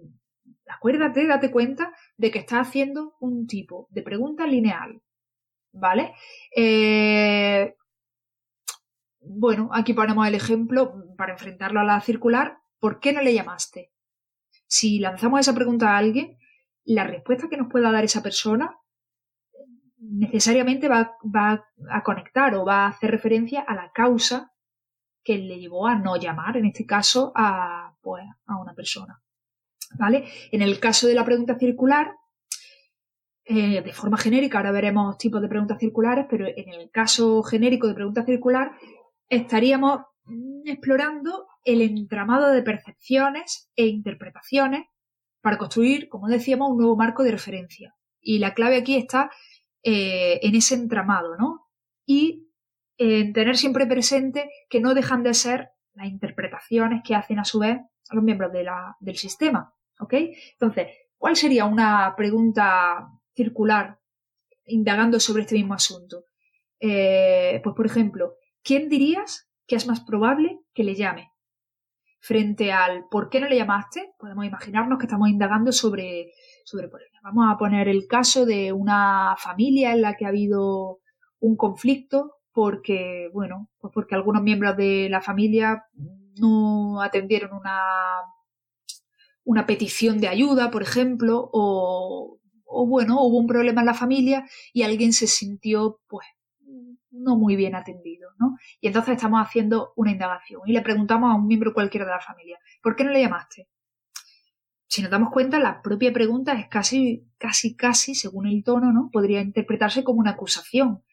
acuérdate, 0.69 1.26
date 1.26 1.50
cuenta 1.50 1.93
de 2.17 2.31
que 2.31 2.40
estás 2.40 2.69
haciendo 2.69 3.17
un 3.21 3.47
tipo 3.47 3.88
de 3.90 4.02
pregunta 4.02 4.47
lineal. 4.47 5.00
¿Vale? 5.73 6.14
Eh, 6.55 7.76
bueno, 9.21 9.71
aquí 9.73 9.93
ponemos 9.93 10.26
el 10.26 10.35
ejemplo 10.35 11.14
para 11.17 11.33
enfrentarlo 11.33 11.81
a 11.81 11.85
la 11.85 12.00
circular. 12.00 12.59
¿Por 12.79 12.99
qué 12.99 13.12
no 13.12 13.23
le 13.23 13.35
llamaste? 13.35 13.93
Si 14.67 14.99
lanzamos 14.99 15.40
esa 15.40 15.55
pregunta 15.55 15.90
a 15.90 15.99
alguien, 15.99 16.38
la 16.85 17.05
respuesta 17.05 17.49
que 17.49 17.57
nos 17.57 17.71
pueda 17.71 17.93
dar 17.93 18.05
esa 18.05 18.23
persona 18.23 18.76
necesariamente 19.99 20.88
va, 20.88 21.17
a 21.90 22.02
conectar 22.02 22.55
o 22.55 22.64
va 22.64 22.85
a 22.85 22.88
hacer 22.88 23.11
referencia 23.11 23.61
a 23.61 23.75
la 23.75 23.93
causa 23.93 24.50
que 25.23 25.39
le 25.39 25.59
llevó 25.59 25.87
a 25.87 25.95
no 25.95 26.17
llamar, 26.17 26.57
en 26.57 26.67
este 26.67 26.87
caso, 26.87 27.33
a, 27.35 27.95
pues, 28.00 28.25
a 28.47 28.57
una 28.57 28.75
persona. 28.75 29.21
¿Vale? 29.99 30.25
En 30.53 30.62
el 30.62 30.79
caso 30.79 31.09
de 31.09 31.15
la 31.15 31.25
pregunta 31.25 31.59
circular, 31.59 32.12
eh, 33.45 33.83
de 33.83 33.93
forma 33.93 34.17
genérica, 34.17 34.59
ahora 34.59 34.71
veremos 34.71 35.19
tipos 35.19 35.43
de 35.43 35.49
preguntas 35.49 35.79
circulares, 35.79 36.27
pero 36.31 36.47
en 36.47 36.69
el 36.69 36.91
caso 36.91 37.43
genérico 37.43 37.89
de 37.89 37.95
pregunta 37.95 38.25
circular, 38.25 38.73
estaríamos 39.29 40.03
explorando 40.65 41.49
el 41.65 41.83
entramado 41.83 42.50
de 42.50 42.62
percepciones 42.62 43.71
e 43.75 43.87
interpretaciones 43.87 44.87
para 45.41 45.59
construir, 45.59 46.09
como 46.09 46.29
decíamos, 46.29 46.71
un 46.71 46.79
nuevo 46.79 46.97
marco 46.97 47.23
de 47.23 47.33
referencia. 47.33 47.97
Y 48.21 48.39
la 48.39 48.55
clave 48.55 48.77
aquí 48.77 48.97
está 48.97 49.31
eh, 49.83 50.39
en 50.43 50.55
ese 50.55 50.75
entramado, 50.75 51.37
¿no? 51.37 51.69
Y 52.07 52.50
en 53.02 53.33
tener 53.33 53.57
siempre 53.57 53.87
presente 53.87 54.50
que 54.69 54.78
no 54.78 54.92
dejan 54.92 55.23
de 55.23 55.33
ser 55.33 55.71
las 55.95 56.07
interpretaciones 56.09 57.00
que 57.02 57.14
hacen 57.14 57.38
a 57.38 57.47
su 57.47 57.61
vez 57.61 57.78
los 58.11 58.23
miembros 58.23 58.52
del 58.52 59.16
sistema, 59.16 59.73
¿ok? 59.99 60.14
Entonces, 60.52 60.88
¿cuál 61.16 61.35
sería 61.35 61.64
una 61.64 62.14
pregunta 62.14 63.09
circular 63.35 63.99
indagando 64.66 65.19
sobre 65.19 65.45
este 65.45 65.54
mismo 65.54 65.73
asunto? 65.73 66.25
Eh, 66.78 67.62
pues, 67.64 67.75
por 67.75 67.87
ejemplo, 67.87 68.35
¿quién 68.62 68.90
dirías 68.90 69.50
que 69.66 69.76
es 69.76 69.87
más 69.87 70.00
probable 70.00 70.61
que 70.75 70.85
le 70.85 70.95
llame? 70.95 71.30
Frente 72.19 72.71
al 72.71 73.07
¿por 73.11 73.30
qué 73.30 73.40
no 73.40 73.49
le 73.49 73.57
llamaste? 73.57 74.12
Podemos 74.19 74.45
imaginarnos 74.45 74.99
que 74.99 75.07
estamos 75.07 75.30
indagando 75.30 75.73
sobre, 75.73 76.33
sobre 76.66 76.90
Vamos 77.23 77.47
a 77.50 77.57
poner 77.57 77.88
el 77.88 78.07
caso 78.07 78.45
de 78.45 78.75
una 78.75 79.37
familia 79.38 79.92
en 79.92 80.02
la 80.02 80.16
que 80.16 80.26
ha 80.26 80.28
habido 80.28 81.00
un 81.38 81.57
conflicto 81.57 82.39
porque, 82.52 83.30
bueno, 83.33 83.69
pues 83.78 83.92
porque 83.92 84.14
algunos 84.14 84.42
miembros 84.42 84.76
de 84.76 85.09
la 85.11 85.21
familia 85.21 85.85
no 86.38 87.02
atendieron 87.02 87.52
una, 87.52 87.80
una 89.45 89.66
petición 89.66 90.21
de 90.21 90.28
ayuda, 90.28 90.71
por 90.71 90.83
ejemplo, 90.83 91.50
o, 91.52 92.38
o 92.64 92.87
bueno, 92.87 93.21
hubo 93.23 93.38
un 93.38 93.47
problema 93.47 93.83
en 93.83 93.87
la 93.87 93.95
familia 93.95 94.47
y 94.73 94.83
alguien 94.83 95.12
se 95.12 95.26
sintió, 95.26 96.00
pues, 96.09 96.26
no 97.11 97.37
muy 97.37 97.57
bien 97.57 97.75
atendido, 97.75 98.30
¿no? 98.38 98.57
Y 98.80 98.87
entonces 98.87 99.16
estamos 99.16 99.40
haciendo 99.45 99.92
una 99.97 100.12
indagación 100.12 100.62
y 100.66 100.73
le 100.73 100.83
preguntamos 100.83 101.30
a 101.30 101.35
un 101.35 101.47
miembro 101.47 101.75
cualquiera 101.75 102.07
de 102.07 102.12
la 102.12 102.21
familia, 102.21 102.59
¿por 102.83 102.97
qué 102.97 103.04
no 103.04 103.11
le 103.11 103.21
llamaste? 103.21 103.69
Si 104.87 105.02
nos 105.02 105.11
damos 105.11 105.30
cuenta, 105.30 105.61
la 105.61 105.83
propia 105.83 106.12
pregunta 106.12 106.52
es 106.54 106.69
casi, 106.69 107.25
casi, 107.38 107.76
casi, 107.76 108.14
según 108.14 108.47
el 108.49 108.64
tono, 108.64 108.92
¿no? 108.92 109.09
Podría 109.12 109.40
interpretarse 109.40 110.02
como 110.02 110.19
una 110.19 110.33
acusación. 110.33 111.04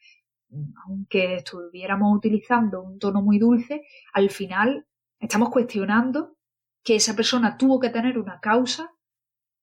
Aunque 0.84 1.36
estuviéramos 1.36 2.16
utilizando 2.16 2.82
un 2.82 2.98
tono 2.98 3.20
muy 3.22 3.38
dulce, 3.38 3.86
al 4.14 4.30
final 4.30 4.86
estamos 5.20 5.50
cuestionando 5.50 6.36
que 6.82 6.96
esa 6.96 7.14
persona 7.14 7.56
tuvo 7.56 7.78
que 7.78 7.90
tener 7.90 8.18
una 8.18 8.40
causa 8.40 8.94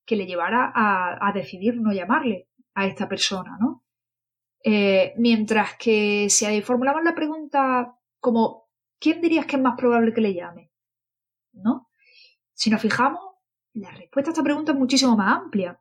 que 0.06 0.16
le 0.16 0.28
llevara 0.28 0.72
a, 0.76 1.32
decidir 1.34 1.82
no 1.82 1.92
llamarle 1.92 2.48
a 2.76 2.86
esta 2.86 3.10
persona, 3.10 3.58
¿no? 3.60 3.84
Eh, 4.64 5.14
mientras 5.18 5.76
que 5.78 6.28
si 6.30 6.62
formulamos 6.62 7.04
la 7.04 7.16
pregunta 7.16 7.96
como 8.20 8.66
¿quién 9.00 9.22
dirías 9.22 9.46
que 9.46 9.56
es 9.56 9.62
más 9.62 9.76
probable 9.78 10.14
que 10.14 10.22
le 10.22 10.34
llame? 10.34 10.72
¿No? 11.54 11.90
Si 12.54 12.70
nos 12.70 12.82
fijamos, 12.82 13.22
la 13.74 13.92
respuesta 13.92 14.32
a 14.32 14.34
esta 14.34 14.44
pregunta 14.44 14.72
es 14.72 14.78
muchísimo 14.78 15.16
más 15.16 15.38
amplia. 15.44 15.80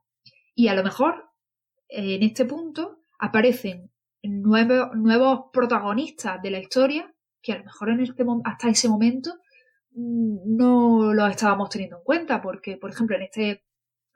Y 0.55 0.69
a 0.69 0.75
lo 0.75 0.83
mejor 0.83 1.31
en 1.89 2.23
este 2.23 2.45
punto 2.45 3.05
aparecen 3.19 3.91
nuevos 4.29 5.47
protagonistas 5.53 6.41
de 6.43 6.51
la 6.51 6.59
historia 6.59 7.15
que 7.43 7.53
a 7.53 7.59
lo 7.59 7.65
mejor 7.65 7.91
en 7.91 8.01
este, 8.01 8.25
hasta 8.45 8.69
ese 8.69 8.89
momento 8.89 9.35
mm, 9.93 10.57
no 10.57 11.13
los 11.13 11.31
estábamos 11.31 11.69
teniendo 11.69 11.99
en 11.99 12.05
cuenta, 12.05 12.41
porque, 12.43 12.77
por 12.77 12.91
ejemplo, 12.91 13.17
en 13.17 13.23
este 13.23 13.65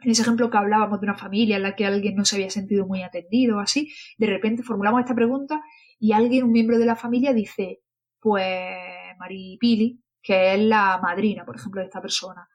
en 0.01 0.13
ese 0.13 0.23
ejemplo 0.23 0.49
que 0.49 0.57
hablábamos 0.57 1.01
de 1.01 1.07
una 1.07 1.17
familia 1.17 1.57
en 1.57 1.63
la 1.65 1.75
que 1.75 1.85
alguien 1.85 2.15
no 2.15 2.25
se 2.25 2.37
había 2.37 2.51
sentido 2.51 2.87
muy 2.87 3.03
atendido 3.03 3.57
o 3.57 3.61
así, 3.61 3.93
de 4.17 4.29
repente 4.29 4.63
formulamos 4.63 5.01
esta 5.01 5.15
pregunta 5.15 5.61
y 5.99 6.13
alguien, 6.13 6.45
un 6.45 6.53
miembro 6.53 6.79
de 6.79 6.87
la 6.87 6.95
familia, 6.95 7.33
dice, 7.33 7.81
pues 8.21 8.77
Maripili, 9.19 10.01
que 10.23 10.55
es 10.55 10.61
la 10.61 11.01
madrina, 11.03 11.45
por 11.45 11.57
ejemplo, 11.57 11.81
de 11.81 11.87
esta 11.87 12.01
persona. 12.01 12.49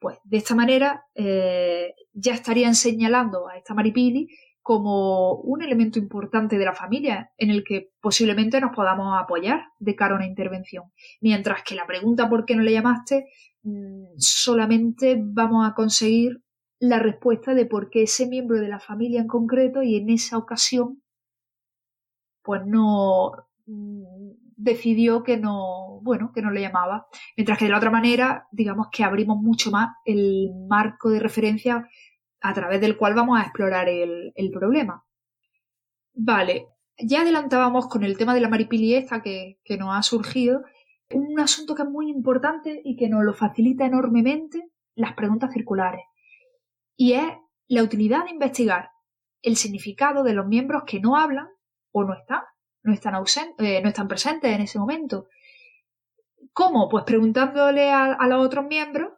Pues 0.00 0.18
de 0.24 0.38
esta 0.38 0.54
manera 0.54 1.04
eh, 1.14 1.94
ya 2.12 2.34
estarían 2.34 2.74
señalando 2.74 3.48
a 3.48 3.56
esta 3.56 3.74
Maripili 3.74 4.28
como 4.70 5.32
un 5.32 5.62
elemento 5.62 5.98
importante 5.98 6.56
de 6.56 6.64
la 6.64 6.76
familia 6.76 7.32
en 7.36 7.50
el 7.50 7.64
que 7.64 7.90
posiblemente 8.00 8.60
nos 8.60 8.72
podamos 8.72 9.20
apoyar 9.20 9.64
de 9.80 9.96
cara 9.96 10.12
a 10.12 10.16
una 10.18 10.28
intervención. 10.28 10.84
Mientras 11.20 11.64
que 11.64 11.74
la 11.74 11.88
pregunta 11.88 12.28
¿por 12.28 12.44
qué 12.44 12.54
no 12.54 12.62
le 12.62 12.70
llamaste? 12.70 13.26
Mm, 13.64 14.04
solamente 14.16 15.20
vamos 15.20 15.68
a 15.68 15.74
conseguir 15.74 16.44
la 16.78 17.00
respuesta 17.00 17.52
de 17.52 17.66
por 17.66 17.90
qué 17.90 18.04
ese 18.04 18.28
miembro 18.28 18.60
de 18.60 18.68
la 18.68 18.78
familia 18.78 19.20
en 19.20 19.26
concreto 19.26 19.82
y 19.82 19.96
en 19.96 20.08
esa 20.08 20.38
ocasión 20.38 21.02
pues 22.40 22.62
no 22.64 23.32
mm, 23.66 24.04
decidió 24.56 25.24
que 25.24 25.36
no, 25.36 25.98
bueno, 26.02 26.30
que 26.32 26.42
no 26.42 26.52
le 26.52 26.60
llamaba. 26.60 27.08
Mientras 27.36 27.58
que 27.58 27.64
de 27.64 27.72
la 27.72 27.78
otra 27.78 27.90
manera, 27.90 28.46
digamos 28.52 28.86
que 28.92 29.02
abrimos 29.02 29.38
mucho 29.38 29.72
más 29.72 29.96
el 30.04 30.50
marco 30.68 31.10
de 31.10 31.18
referencia 31.18 31.88
a 32.40 32.54
través 32.54 32.80
del 32.80 32.96
cual 32.96 33.14
vamos 33.14 33.38
a 33.38 33.42
explorar 33.42 33.88
el, 33.88 34.32
problema. 34.52 35.04
Vale, 36.14 36.66
ya 36.98 37.22
adelantábamos 37.22 37.88
con 37.88 38.04
el 38.04 38.16
tema 38.16 38.34
de 38.34 38.40
la 38.40 38.48
maripilieza 38.48 39.22
que, 39.22 39.58
que 39.64 39.76
nos 39.76 39.96
ha 39.96 40.02
surgido 40.02 40.62
un 41.12 41.38
asunto 41.40 41.74
que 41.74 41.82
es 41.82 41.88
muy 41.88 42.08
importante 42.08 42.80
y 42.84 42.96
que 42.96 43.08
nos 43.08 43.24
lo 43.24 43.34
facilita 43.34 43.84
enormemente 43.84 44.70
las 44.94 45.14
preguntas 45.14 45.52
circulares. 45.52 46.02
Y 46.96 47.14
es 47.14 47.26
la 47.68 47.82
utilidad 47.82 48.24
de 48.24 48.30
investigar 48.30 48.90
el 49.42 49.56
significado 49.56 50.22
de 50.22 50.34
los 50.34 50.46
miembros 50.46 50.82
que 50.86 51.00
no 51.00 51.16
hablan 51.16 51.48
o 51.92 52.04
no 52.04 52.14
están, 52.14 52.42
no 52.82 52.92
están, 52.92 53.14
eh, 53.58 53.80
no 53.82 53.88
están 53.88 54.08
presentes 54.08 54.52
en 54.52 54.62
ese 54.62 54.78
momento. 54.78 55.28
¿Cómo? 56.52 56.88
Pues 56.88 57.04
preguntándole 57.04 57.90
a, 57.90 58.26
los 58.26 58.44
otros 58.44 58.66
miembros 58.66 59.12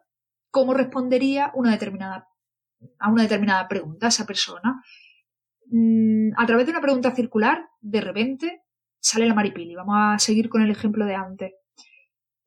cómo 0.49 0.73
respondería 0.73 1.51
una 1.55 1.71
determinada, 1.71 2.29
a 2.99 3.09
una 3.09 3.23
determinada 3.23 3.67
pregunta 3.67 4.07
esa 4.07 4.25
persona. 4.25 4.81
Mm, 5.71 6.31
a 6.37 6.45
través 6.45 6.65
de 6.65 6.71
una 6.71 6.81
pregunta 6.81 7.15
circular, 7.15 7.67
de 7.81 8.01
repente 8.01 8.63
sale 8.99 9.25
la 9.25 9.33
maripili. 9.33 9.75
Vamos 9.75 9.95
a 9.97 10.19
seguir 10.19 10.49
con 10.49 10.61
el 10.61 10.71
ejemplo 10.71 11.05
de 11.05 11.15
antes 11.15 11.53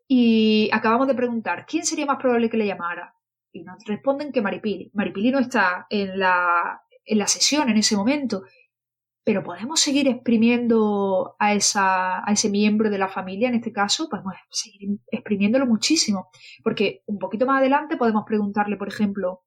y 0.08 0.70
acabamos 0.72 1.08
de 1.08 1.14
preguntar 1.14 1.66
quién 1.66 1.84
sería 1.84 2.06
más 2.06 2.18
probable 2.18 2.48
que 2.48 2.56
le 2.56 2.66
llamara. 2.66 3.14
Y 3.52 3.62
nos 3.62 3.84
responden 3.84 4.32
que 4.32 4.42
Maripili. 4.42 4.90
Maripili 4.94 5.30
no 5.30 5.38
está 5.38 5.86
en 5.88 6.18
la, 6.18 6.82
en 7.04 7.18
la 7.18 7.26
sesión 7.26 7.68
en 7.70 7.78
ese 7.78 7.96
momento, 7.96 8.42
pero 9.24 9.42
podemos 9.42 9.80
seguir 9.80 10.06
exprimiendo 10.08 11.34
a, 11.38 11.54
esa, 11.54 12.18
a 12.18 12.32
ese 12.32 12.50
miembro 12.50 12.90
de 12.90 12.98
la 12.98 13.08
familia, 13.08 13.48
en 13.48 13.56
este 13.56 13.72
caso, 13.72 14.08
podemos 14.08 14.34
seguir 14.50 14.98
exprimiéndolo 15.10 15.66
muchísimo. 15.66 16.28
Porque 16.62 17.02
un 17.06 17.18
poquito 17.18 17.46
más 17.46 17.60
adelante 17.60 17.96
podemos 17.96 18.24
preguntarle, 18.26 18.76
por 18.76 18.88
ejemplo, 18.88 19.45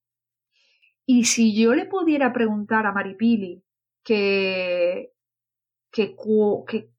¿y 1.11 1.23
si 1.23 1.59
yo 1.59 1.73
le 1.73 1.87
pudiera 1.87 2.31
preguntar 2.31 2.85
a 2.85 2.91
Maripili 2.91 3.63
que, 4.03 5.11
que, 5.91 6.15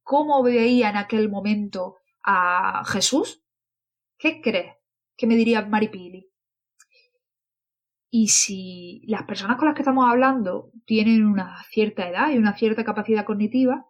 cómo 0.02 0.43
veía 0.43 0.90
en 0.90 0.97
aquel 0.97 1.29
momento 1.29 1.99
a 2.25 2.83
Jesús? 2.87 3.40
¿Qué 4.19 4.40
crees 4.40 4.75
que 5.17 5.29
me 5.29 5.37
diría 5.37 5.64
Maripili? 5.64 6.29
Y 8.11 8.26
si 8.26 9.05
las 9.07 9.23
personas 9.23 9.57
con 9.59 9.67
las 9.67 9.76
que 9.76 9.83
estamos 9.83 10.11
hablando 10.11 10.73
tienen 10.87 11.25
una 11.25 11.62
cierta 11.71 12.09
edad 12.09 12.31
y 12.33 12.38
una 12.38 12.57
cierta 12.57 12.83
capacidad 12.83 13.25
cognitiva, 13.25 13.87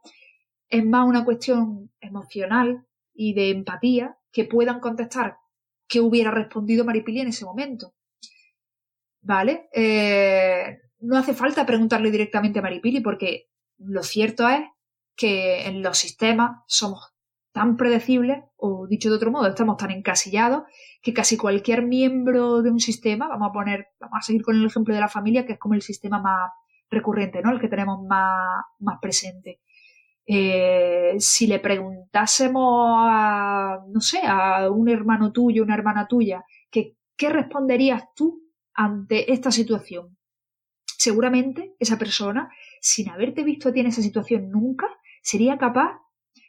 es 0.68 0.84
más 0.84 1.08
una 1.08 1.24
cuestión 1.24 1.90
emocional 1.98 2.86
y 3.14 3.32
de 3.32 3.48
empatía 3.48 4.18
que 4.30 4.44
puedan 4.44 4.80
contestar 4.80 5.38
qué 5.88 6.02
hubiera 6.02 6.30
respondido 6.30 6.84
Maripili 6.84 7.20
en 7.20 7.28
ese 7.28 7.46
momento. 7.46 7.94
¿Vale? 9.22 9.68
Eh, 9.72 10.78
no 11.00 11.16
hace 11.18 11.34
falta 11.34 11.66
preguntarle 11.66 12.10
directamente 12.10 12.58
a 12.58 12.62
Maripili 12.62 13.00
porque 13.00 13.48
lo 13.78 14.02
cierto 14.02 14.48
es 14.48 14.60
que 15.16 15.66
en 15.66 15.82
los 15.82 15.98
sistemas 15.98 16.62
somos 16.66 17.14
tan 17.52 17.76
predecibles, 17.76 18.44
o 18.56 18.86
dicho 18.86 19.10
de 19.10 19.16
otro 19.16 19.30
modo, 19.30 19.48
estamos 19.48 19.76
tan 19.76 19.90
encasillados 19.90 20.62
que 21.02 21.12
casi 21.12 21.36
cualquier 21.36 21.82
miembro 21.82 22.62
de 22.62 22.70
un 22.70 22.78
sistema, 22.78 23.28
vamos 23.28 23.50
a 23.50 23.52
poner, 23.52 23.88
vamos 23.98 24.18
a 24.18 24.22
seguir 24.22 24.42
con 24.42 24.56
el 24.56 24.66
ejemplo 24.66 24.94
de 24.94 25.00
la 25.00 25.08
familia, 25.08 25.44
que 25.44 25.54
es 25.54 25.58
como 25.58 25.74
el 25.74 25.82
sistema 25.82 26.20
más 26.20 26.50
recurrente, 26.90 27.42
¿no? 27.42 27.50
El 27.50 27.60
que 27.60 27.68
tenemos 27.68 28.04
más, 28.06 28.64
más 28.78 28.98
presente. 29.00 29.60
Eh, 30.26 31.16
si 31.18 31.46
le 31.48 31.58
preguntásemos 31.58 32.94
a, 33.00 33.80
no 33.88 34.00
sé, 34.00 34.20
a 34.24 34.70
un 34.70 34.88
hermano 34.88 35.32
tuyo, 35.32 35.64
una 35.64 35.74
hermana 35.74 36.06
tuya, 36.06 36.44
que, 36.70 36.96
¿qué 37.16 37.30
responderías 37.30 38.04
tú 38.14 38.40
ante 38.74 39.32
esta 39.32 39.50
situación? 39.50 40.16
Seguramente 40.86 41.74
esa 41.78 41.98
persona, 41.98 42.50
sin 42.80 43.08
haberte 43.08 43.42
visto 43.42 43.68
a 43.68 43.72
ti 43.72 43.80
en 43.80 43.86
esa 43.86 44.02
situación 44.02 44.50
nunca, 44.50 44.86
sería 45.22 45.58
capaz 45.58 45.98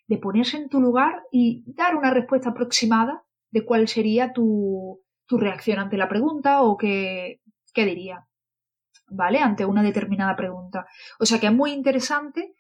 de 0.07 0.17
ponerse 0.17 0.57
en 0.57 0.69
tu 0.69 0.81
lugar 0.81 1.23
y 1.31 1.63
dar 1.67 1.95
una 1.95 2.11
respuesta 2.11 2.49
aproximada 2.49 3.23
de 3.49 3.63
cuál 3.65 3.87
sería 3.87 4.33
tu, 4.33 5.01
tu 5.25 5.37
reacción 5.37 5.79
ante 5.79 5.97
la 5.97 6.09
pregunta 6.09 6.63
o 6.63 6.77
qué, 6.77 7.41
qué 7.73 7.85
diría, 7.85 8.27
¿vale? 9.09 9.39
Ante 9.39 9.65
una 9.65 9.83
determinada 9.83 10.35
pregunta. 10.35 10.85
O 11.19 11.25
sea 11.25 11.39
que 11.39 11.47
es 11.47 11.53
muy 11.53 11.71
interesante 11.71 12.53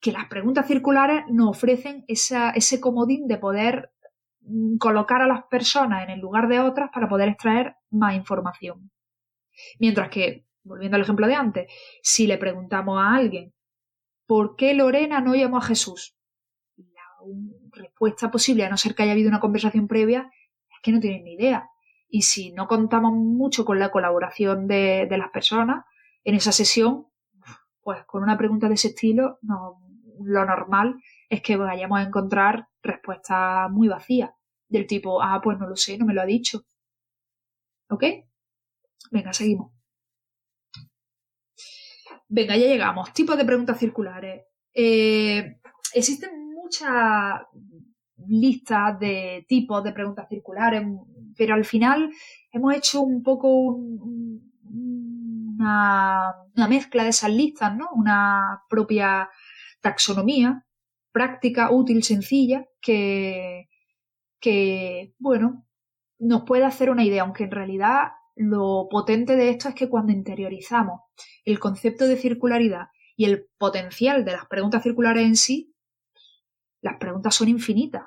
que 0.00 0.12
las 0.12 0.26
preguntas 0.26 0.66
circulares 0.66 1.24
nos 1.28 1.48
ofrecen 1.48 2.04
ese 2.08 2.80
comodín 2.80 3.26
de 3.26 3.38
poder 3.38 3.92
mm, 4.40 4.76
colocar 4.76 5.22
a 5.22 5.26
las 5.26 5.44
personas 5.44 6.04
en 6.04 6.10
el 6.10 6.20
lugar 6.20 6.48
de 6.48 6.60
otras 6.60 6.90
para 6.92 7.08
poder 7.08 7.28
extraer 7.28 7.76
más 7.90 8.14
información. 8.14 8.90
Mientras 9.78 10.08
que, 10.10 10.46
volviendo 10.62 10.96
al 10.96 11.02
ejemplo 11.02 11.26
de 11.26 11.34
antes, 11.34 11.72
si 12.02 12.26
le 12.26 12.38
preguntamos 12.38 12.98
a 13.00 13.14
alguien 13.14 13.54
¿por 14.26 14.56
qué 14.56 14.74
Lorena 14.74 15.20
no 15.20 15.34
llamó 15.34 15.58
a 15.58 15.62
Jesús? 15.62 16.16
La 16.76 17.02
respuesta 17.72 18.30
posible, 18.30 18.64
a 18.64 18.70
no 18.70 18.76
ser 18.76 18.94
que 18.94 19.02
haya 19.02 19.12
habido 19.12 19.28
una 19.28 19.40
conversación 19.40 19.88
previa, 19.88 20.30
es 20.70 20.78
que 20.82 20.92
no 20.92 21.00
tienen 21.00 21.24
ni 21.24 21.34
idea. 21.34 21.68
Y 22.08 22.22
si 22.22 22.52
no 22.52 22.68
contamos 22.68 23.12
mucho 23.12 23.64
con 23.64 23.78
la 23.78 23.90
colaboración 23.90 24.66
de, 24.66 25.08
las 25.10 25.30
personas 25.30 25.84
en 26.22 26.34
esa 26.34 26.52
sesión, 26.52 27.06
pues 27.82 28.04
con 28.04 28.22
una 28.22 28.38
pregunta 28.38 28.68
de 28.68 28.74
ese 28.74 28.88
estilo, 28.88 29.38
lo 30.20 30.44
normal 30.46 30.96
es 31.28 31.42
que 31.42 31.56
vayamos 31.56 31.98
a 31.98 32.02
encontrar 32.02 32.68
respuestas 32.82 33.70
muy 33.70 33.88
vacías, 33.88 34.30
del 34.68 34.86
tipo, 34.86 35.22
ah, 35.22 35.40
pues 35.42 35.58
no 35.58 35.68
lo 35.68 35.76
sé, 35.76 35.98
no 35.98 36.06
me 36.06 36.14
lo 36.14 36.22
ha 36.22 36.26
dicho. 36.26 36.62
¿Ok? 37.90 38.04
Venga, 39.10 39.32
seguimos. 39.32 39.72
Venga, 42.28 42.56
ya 42.56 42.66
llegamos. 42.66 43.12
Tipos 43.12 43.36
de 43.36 43.44
preguntas 43.44 43.78
circulares. 43.78 44.44
Eh, 44.72 45.60
existen 45.92 46.52
muchas 46.52 47.42
listas 48.26 48.98
de 48.98 49.44
tipos 49.48 49.84
de 49.84 49.92
preguntas 49.92 50.28
circulares, 50.28 50.82
pero 51.36 51.54
al 51.54 51.64
final 51.64 52.10
hemos 52.52 52.74
hecho 52.74 53.02
un 53.02 53.22
poco 53.22 53.48
una, 55.58 56.34
mezcla 56.68 57.04
de 57.04 57.10
esas 57.10 57.30
listas, 57.30 57.76
¿no? 57.76 57.88
Una 57.94 58.62
propia 58.68 59.28
taxonomía 59.80 60.64
práctica, 61.12 61.70
útil, 61.70 62.02
sencilla, 62.02 62.66
que, 62.80 63.68
que, 64.40 65.14
bueno, 65.18 65.64
nos 66.18 66.42
puede 66.42 66.64
hacer 66.64 66.90
una 66.90 67.04
idea, 67.04 67.22
aunque 67.22 67.44
en 67.44 67.52
realidad 67.52 68.08
lo 68.36 68.88
potente 68.90 69.36
de 69.36 69.50
esto 69.50 69.68
es 69.68 69.74
que 69.74 69.88
cuando 69.88 70.12
interiorizamos 70.12 71.00
el 71.44 71.58
concepto 71.58 72.06
de 72.06 72.16
circularidad 72.16 72.88
y 73.16 73.26
el 73.26 73.46
potencial 73.58 74.24
de 74.24 74.32
las 74.32 74.46
preguntas 74.46 74.82
circulares 74.82 75.24
en 75.24 75.36
sí, 75.36 75.74
las 76.80 76.96
preguntas 76.98 77.34
son 77.34 77.48
infinitas, 77.48 78.04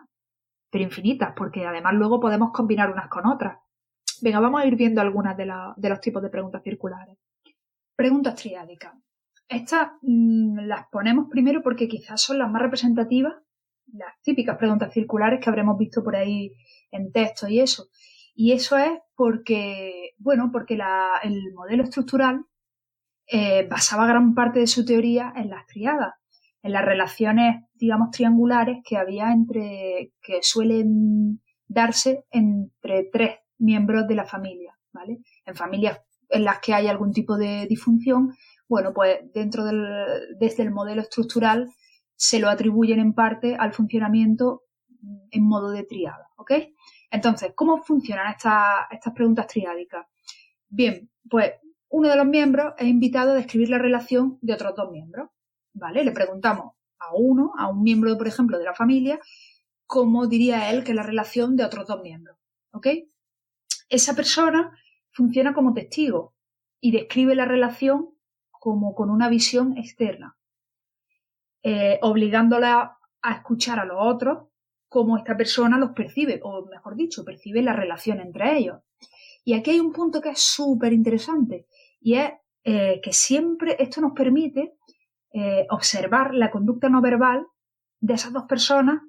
pero 0.69 0.83
infinitas, 0.83 1.33
porque 1.35 1.65
además 1.65 1.93
luego 1.93 2.19
podemos 2.19 2.51
combinar 2.51 2.91
unas 2.91 3.09
con 3.09 3.25
otras. 3.25 3.57
Venga, 4.21 4.39
vamos 4.39 4.61
a 4.61 4.65
ir 4.65 4.75
viendo 4.75 5.01
algunas 5.01 5.37
de, 5.37 5.45
los 5.45 6.01
tipos 6.01 6.21
de 6.21 6.29
preguntas 6.29 6.61
circulares. 6.63 7.17
Preguntas 7.95 8.35
triádicas. 8.35 8.93
Estas 9.47 9.91
mm, 10.01 10.59
las 10.59 10.87
ponemos 10.91 11.27
primero 11.29 11.63
porque 11.63 11.87
quizás 11.87 12.21
son 12.21 12.37
las 12.37 12.51
más 12.51 12.61
representativas, 12.61 13.33
las 13.93 14.19
típicas 14.21 14.57
preguntas 14.57 14.93
circulares 14.93 15.39
que 15.41 15.49
habremos 15.49 15.77
visto 15.77 16.03
por 16.03 16.15
ahí 16.15 16.51
en 16.91 17.11
texto 17.11 17.47
y 17.47 17.61
eso. 17.61 17.87
Y 18.39 18.51
eso 18.51 18.77
es 18.77 18.91
porque, 19.15 20.11
bueno, 20.19 20.51
porque 20.53 20.77
el 21.23 21.53
modelo 21.55 21.83
estructural 21.83 22.45
eh, 23.25 23.67
basaba 23.67 24.05
gran 24.05 24.35
parte 24.35 24.59
de 24.59 24.67
su 24.67 24.85
teoría 24.85 25.33
en 25.35 25.49
las 25.49 25.65
triadas, 25.65 26.13
en 26.61 26.71
las 26.71 26.85
relaciones, 26.85 27.63
digamos, 27.73 28.11
triangulares 28.11 28.77
que 28.87 28.95
había 28.95 29.31
entre, 29.31 30.13
que 30.21 30.43
suelen 30.43 31.41
darse 31.67 32.25
entre 32.29 33.09
tres 33.11 33.39
miembros 33.57 34.07
de 34.07 34.13
la 34.13 34.25
familia, 34.25 34.77
¿vale? 34.93 35.17
En 35.43 35.55
familias 35.55 35.99
en 36.29 36.43
las 36.43 36.59
que 36.59 36.75
hay 36.75 36.85
algún 36.85 37.13
tipo 37.13 37.37
de 37.37 37.65
disfunción, 37.65 38.35
bueno, 38.69 38.93
pues 38.93 39.17
dentro 39.33 39.65
del, 39.65 39.83
desde 40.39 40.61
el 40.61 40.69
modelo 40.69 41.01
estructural 41.01 41.71
se 42.15 42.37
lo 42.37 42.49
atribuyen 42.49 42.99
en 42.99 43.13
parte 43.13 43.55
al 43.55 43.73
funcionamiento 43.73 44.61
en 45.31 45.43
modo 45.43 45.71
de 45.71 45.85
triada, 45.85 46.29
¿ok? 46.35 46.51
Entonces, 47.09 47.53
¿cómo 47.55 47.83
funcionan 47.83 48.31
estas, 48.31 49.13
preguntas 49.15 49.47
triádicas? 49.47 50.05
Bien, 50.67 51.09
pues 51.29 51.53
uno 51.89 52.09
de 52.09 52.17
los 52.17 52.25
miembros 52.25 52.73
es 52.77 52.87
invitado 52.87 53.31
a 53.31 53.35
describir 53.35 53.69
la 53.69 53.77
relación 53.77 54.37
de 54.41 54.53
otros 54.53 54.75
dos 54.75 54.91
miembros, 54.91 55.29
¿vale? 55.73 56.03
Le 56.03 56.11
preguntamos 56.11 56.73
a 56.99 57.15
uno, 57.15 57.53
a 57.57 57.67
un 57.67 57.81
miembro, 57.81 58.17
por 58.17 58.27
ejemplo, 58.27 58.57
de 58.57 58.65
la 58.65 58.73
familia, 58.73 59.19
cómo 59.85 60.27
diría 60.27 60.69
él 60.69 60.83
que 60.83 60.91
es 60.91 60.95
la 60.95 61.03
relación 61.03 61.55
de 61.55 61.63
otros 61.63 61.87
dos 61.87 62.01
miembros, 62.01 62.37
¿ok? 62.71 62.87
Esa 63.89 64.15
persona 64.15 64.77
funciona 65.11 65.53
como 65.53 65.73
testigo 65.73 66.35
y 66.81 66.91
describe 66.91 67.35
la 67.35 67.45
relación 67.45 68.09
como 68.51 68.93
con 68.93 69.09
una 69.09 69.29
visión 69.29 69.77
externa, 69.77 70.37
eh, 71.63 71.99
obligándola 72.01 72.97
a 73.21 73.33
escuchar 73.33 73.79
a 73.79 73.85
los 73.85 73.97
otros 73.99 74.49
cómo 74.87 75.17
esta 75.17 75.35
persona 75.35 75.77
los 75.77 75.91
percibe, 75.91 76.39
o 76.43 76.65
mejor 76.65 76.95
dicho, 76.95 77.25
percibe 77.25 77.61
la 77.61 77.73
relación 77.73 78.19
entre 78.19 78.57
ellos. 78.57 78.79
Y 79.43 79.53
aquí 79.53 79.71
hay 79.71 79.79
un 79.79 79.93
punto 79.93 80.21
que 80.21 80.29
es 80.29 80.39
súper 80.39 80.93
interesante, 80.93 81.67
y 81.99 82.15
es 82.15 82.31
eh, 82.63 82.99
que 83.01 83.13
siempre 83.13 83.75
esto 83.79 84.01
nos 84.01 84.13
permite 84.13 84.73
eh, 85.33 85.65
observar 85.69 86.33
la 86.33 86.51
conducta 86.51 86.89
no 86.89 87.01
verbal 87.01 87.45
de 87.99 88.13
esas 88.13 88.33
dos 88.33 88.43
personas 88.43 89.01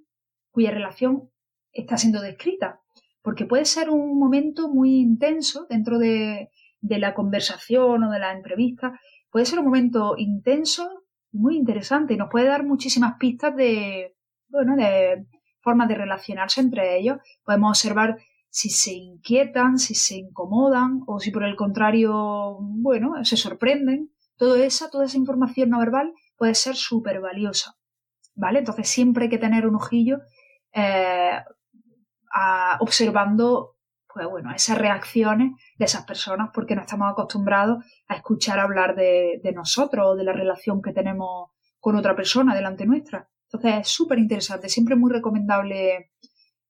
cuya 0.51 0.71
relación 0.71 1.31
está 1.73 1.97
siendo 1.97 2.21
descrita. 2.21 2.81
Porque 3.23 3.47
puede 3.47 3.65
ser 3.65 3.91
un 3.91 4.19
momento 4.19 4.69
muy 4.69 5.01
intenso 5.01 5.67
dentro 5.69 5.99
de, 5.99 6.51
de 6.81 6.99
la 6.99 7.15
conversación 7.15 8.05
o 8.05 8.11
de 8.11 8.19
la 8.19 8.33
entrevista, 8.33 8.99
puede 9.31 9.47
ser 9.47 9.59
un 9.59 9.67
momento 9.67 10.15
intenso, 10.17 11.05
muy 11.33 11.57
interesante, 11.57 12.15
y 12.15 12.17
nos 12.17 12.31
puede 12.31 12.47
dar 12.47 12.65
muchísimas 12.65 13.17
pistas 13.19 13.55
de, 13.57 14.17
bueno, 14.49 14.77
de 14.77 15.27
formas 15.61 15.89
de 15.89 15.95
relacionarse 15.95 16.61
entre 16.61 16.99
ellos. 16.99 17.19
Podemos 17.45 17.71
observar 17.71 18.19
si 18.51 18.71
se 18.71 18.93
inquietan, 18.93 19.79
si 19.79 19.95
se 19.95 20.17
incomodan 20.17 21.03
o 21.07 21.21
si 21.21 21.31
por 21.31 21.45
el 21.45 21.57
contrario, 21.57 22.59
bueno, 22.61 23.25
se 23.25 23.37
sorprenden. 23.37 24.11
Todo 24.37 24.57
esa, 24.57 24.89
toda 24.91 25.05
esa 25.05 25.17
información 25.17 25.71
no 25.71 25.79
verbal 25.79 26.13
puede 26.37 26.55
ser 26.55 26.77
súper 26.77 27.21
valiosa. 27.21 27.77
¿Vale? 28.35 28.61
Entonces 28.61 28.89
siempre 28.89 29.25
hay 29.25 29.31
que 29.31 29.39
tener 29.39 29.67
un 29.67 29.75
ojillo 29.75 30.21
eh, 30.73 31.43
observando 32.81 33.75
pues 34.13 34.27
bueno, 34.27 34.53
esas 34.55 34.79
reacciones 34.79 35.53
de 35.77 35.85
esas 35.85 36.05
personas 36.05 36.51
porque 36.55 36.75
no 36.75 36.81
estamos 36.81 37.11
acostumbrados 37.11 37.85
a 38.09 38.15
escuchar 38.15 38.59
hablar 38.59 38.95
de, 38.97 39.41
de 39.43 39.53
nosotros 39.53 40.07
o 40.09 40.17
de 40.17 40.25
la 40.25 40.33
relación 40.33 40.81
que 40.83 40.93
tenemos 40.93 41.51
con 41.79 41.97
otra 41.97 42.17
persona 42.17 42.55
delante 42.55 42.87
nuestra. 42.87 43.29
Entonces 43.51 43.81
es 43.81 43.89
súper 43.89 44.19
interesante, 44.19 44.69
siempre 44.69 44.95
muy 44.95 45.11
recomendable 45.11 46.11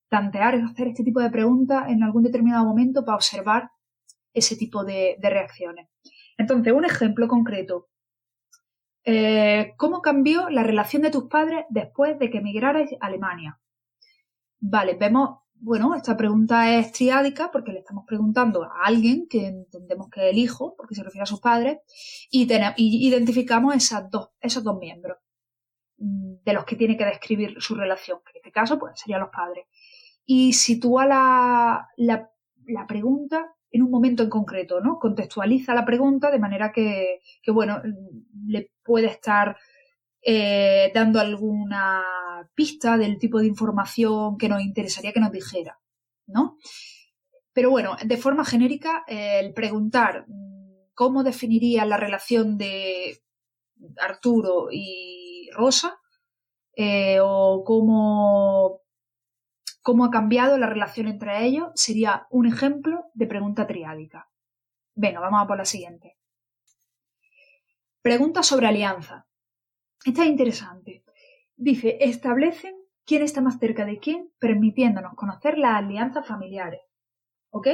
tantear, 0.08 0.54
hacer 0.54 0.88
este 0.88 1.02
tipo 1.02 1.20
de 1.20 1.30
preguntas 1.30 1.88
en 1.88 2.02
algún 2.02 2.22
determinado 2.22 2.64
momento 2.64 3.04
para 3.04 3.16
observar 3.16 3.70
ese 4.32 4.56
tipo 4.56 4.84
de, 4.84 5.16
reacciones. 5.20 5.88
Entonces, 6.36 6.72
un 6.72 6.84
ejemplo 6.84 7.26
concreto. 7.26 7.88
Eh, 9.04 9.74
¿Cómo 9.76 10.02
cambió 10.02 10.50
la 10.50 10.62
relación 10.62 11.02
de 11.02 11.10
tus 11.10 11.24
padres 11.24 11.64
después 11.70 12.18
de 12.18 12.30
que 12.30 12.38
emigrarais 12.38 12.92
a 13.00 13.06
Alemania? 13.06 13.58
Vale, 14.60 14.94
vemos, 14.94 15.40
bueno, 15.54 15.94
esta 15.96 16.16
pregunta 16.16 16.76
es 16.76 16.92
triádica 16.92 17.50
porque 17.50 17.72
le 17.72 17.80
estamos 17.80 18.04
preguntando 18.06 18.62
a 18.62 18.84
alguien 18.84 19.26
que 19.28 19.46
entendemos 19.46 20.10
que 20.10 20.26
es 20.26 20.32
el 20.32 20.38
hijo, 20.38 20.74
porque 20.76 20.94
se 20.94 21.02
refiere 21.02 21.24
a 21.24 21.26
sus 21.26 21.40
padres, 21.40 21.78
y, 22.30 22.46
y 22.76 23.08
identificamos 23.08 23.74
esas 23.74 24.10
dos, 24.10 24.30
esos 24.40 24.62
dos 24.62 24.78
miembros 24.78 25.18
de 25.98 26.52
los 26.52 26.64
que 26.64 26.76
tiene 26.76 26.96
que 26.96 27.04
describir 27.04 27.56
su 27.60 27.74
relación, 27.74 28.20
que 28.24 28.30
en 28.30 28.36
este 28.36 28.52
caso 28.52 28.78
pues, 28.78 28.98
serían 28.98 29.20
los 29.20 29.30
padres 29.30 29.66
y 30.24 30.52
sitúa 30.52 31.06
la, 31.06 31.88
la, 31.96 32.86
pregunta 32.86 33.54
en 33.70 33.82
un 33.82 33.90
momento 33.90 34.22
en 34.22 34.28
concreto, 34.28 34.80
¿no? 34.80 34.98
Contextualiza 34.98 35.74
la 35.74 35.86
pregunta 35.86 36.30
de 36.30 36.38
manera 36.38 36.70
que, 36.70 37.20
bueno, 37.46 37.80
le 38.46 38.70
puede 38.84 39.06
estar 39.06 39.56
eh, 40.22 40.92
dando 40.94 41.18
alguna 41.18 42.04
pista 42.54 42.98
del 42.98 43.18
tipo 43.18 43.40
de 43.40 43.46
información 43.46 44.36
que 44.36 44.50
nos 44.50 44.62
interesaría 44.62 45.12
que 45.12 45.20
nos 45.20 45.32
dijera, 45.32 45.80
¿no? 46.26 46.58
Pero 47.54 47.70
bueno, 47.70 47.96
de 48.04 48.16
forma 48.18 48.44
genérica, 48.44 49.04
el 49.08 49.54
preguntar 49.54 50.26
mm, 50.28 50.92
cómo 50.94 51.24
definiría 51.24 51.86
la 51.86 51.96
relación 51.96 52.58
de 52.58 53.22
Arturo 53.98 54.68
y 54.70 55.27
Rosa, 55.52 56.00
eh, 56.74 57.18
o 57.20 57.64
cómo 57.64 58.82
cómo 59.88 60.04
ha 60.04 60.10
cambiado 60.10 60.58
la 60.58 60.66
relación 60.66 61.08
entre 61.08 61.46
ellos 61.46 61.70
sería 61.74 62.26
un 62.28 62.46
ejemplo 62.46 63.06
de 63.14 63.26
pregunta 63.26 63.66
triádica. 63.66 64.28
Venga, 64.94 65.18
vamos 65.18 65.42
a 65.42 65.46
por 65.46 65.56
la 65.56 65.64
siguiente. 65.64 66.18
Pregunta 68.02 68.42
sobre 68.42 68.66
alianza. 68.66 69.26
Esta 70.04 70.24
es 70.24 70.28
interesante. 70.28 71.04
Dice, 71.56 71.96
establecen 72.00 72.76
quién 73.06 73.22
está 73.22 73.40
más 73.40 73.58
cerca 73.58 73.86
de 73.86 73.98
quién, 73.98 74.30
permitiéndonos 74.38 75.14
conocer 75.14 75.56
las 75.56 75.76
alianzas 75.76 76.26
familiares. 76.26 76.82
¿Ok? 77.48 77.68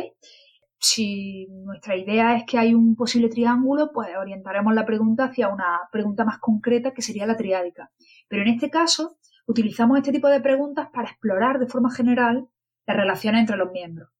Si 0.87 1.47
nuestra 1.47 1.97
idea 1.97 2.37
es 2.37 2.45
que 2.45 2.59
hay 2.59 2.75
un 2.75 2.95
posible 2.95 3.31
triángulo, 3.31 3.91
pues 3.91 4.11
orientaremos 4.21 4.75
la 4.75 4.85
pregunta 4.85 5.25
hacia 5.25 5.49
una 5.49 5.81
pregunta 5.91 6.27
más 6.27 6.41
concreta 6.41 6.93
que 6.93 7.01
sería 7.01 7.27
la 7.27 7.39
triádica. 7.39 7.91
Pero 8.29 8.43
en 8.43 8.49
este 8.49 8.69
caso, 8.69 9.17
utilizamos 9.47 9.97
este 9.97 10.13
tipo 10.13 10.29
de 10.29 10.43
preguntas 10.43 10.91
para 10.93 11.09
explorar 11.09 11.59
de 11.59 11.69
forma 11.69 11.91
general 11.91 12.51
las 12.87 12.97
relaciones 12.99 13.41
entre 13.41 13.57
los 13.57 13.73
miembros. 13.73 14.11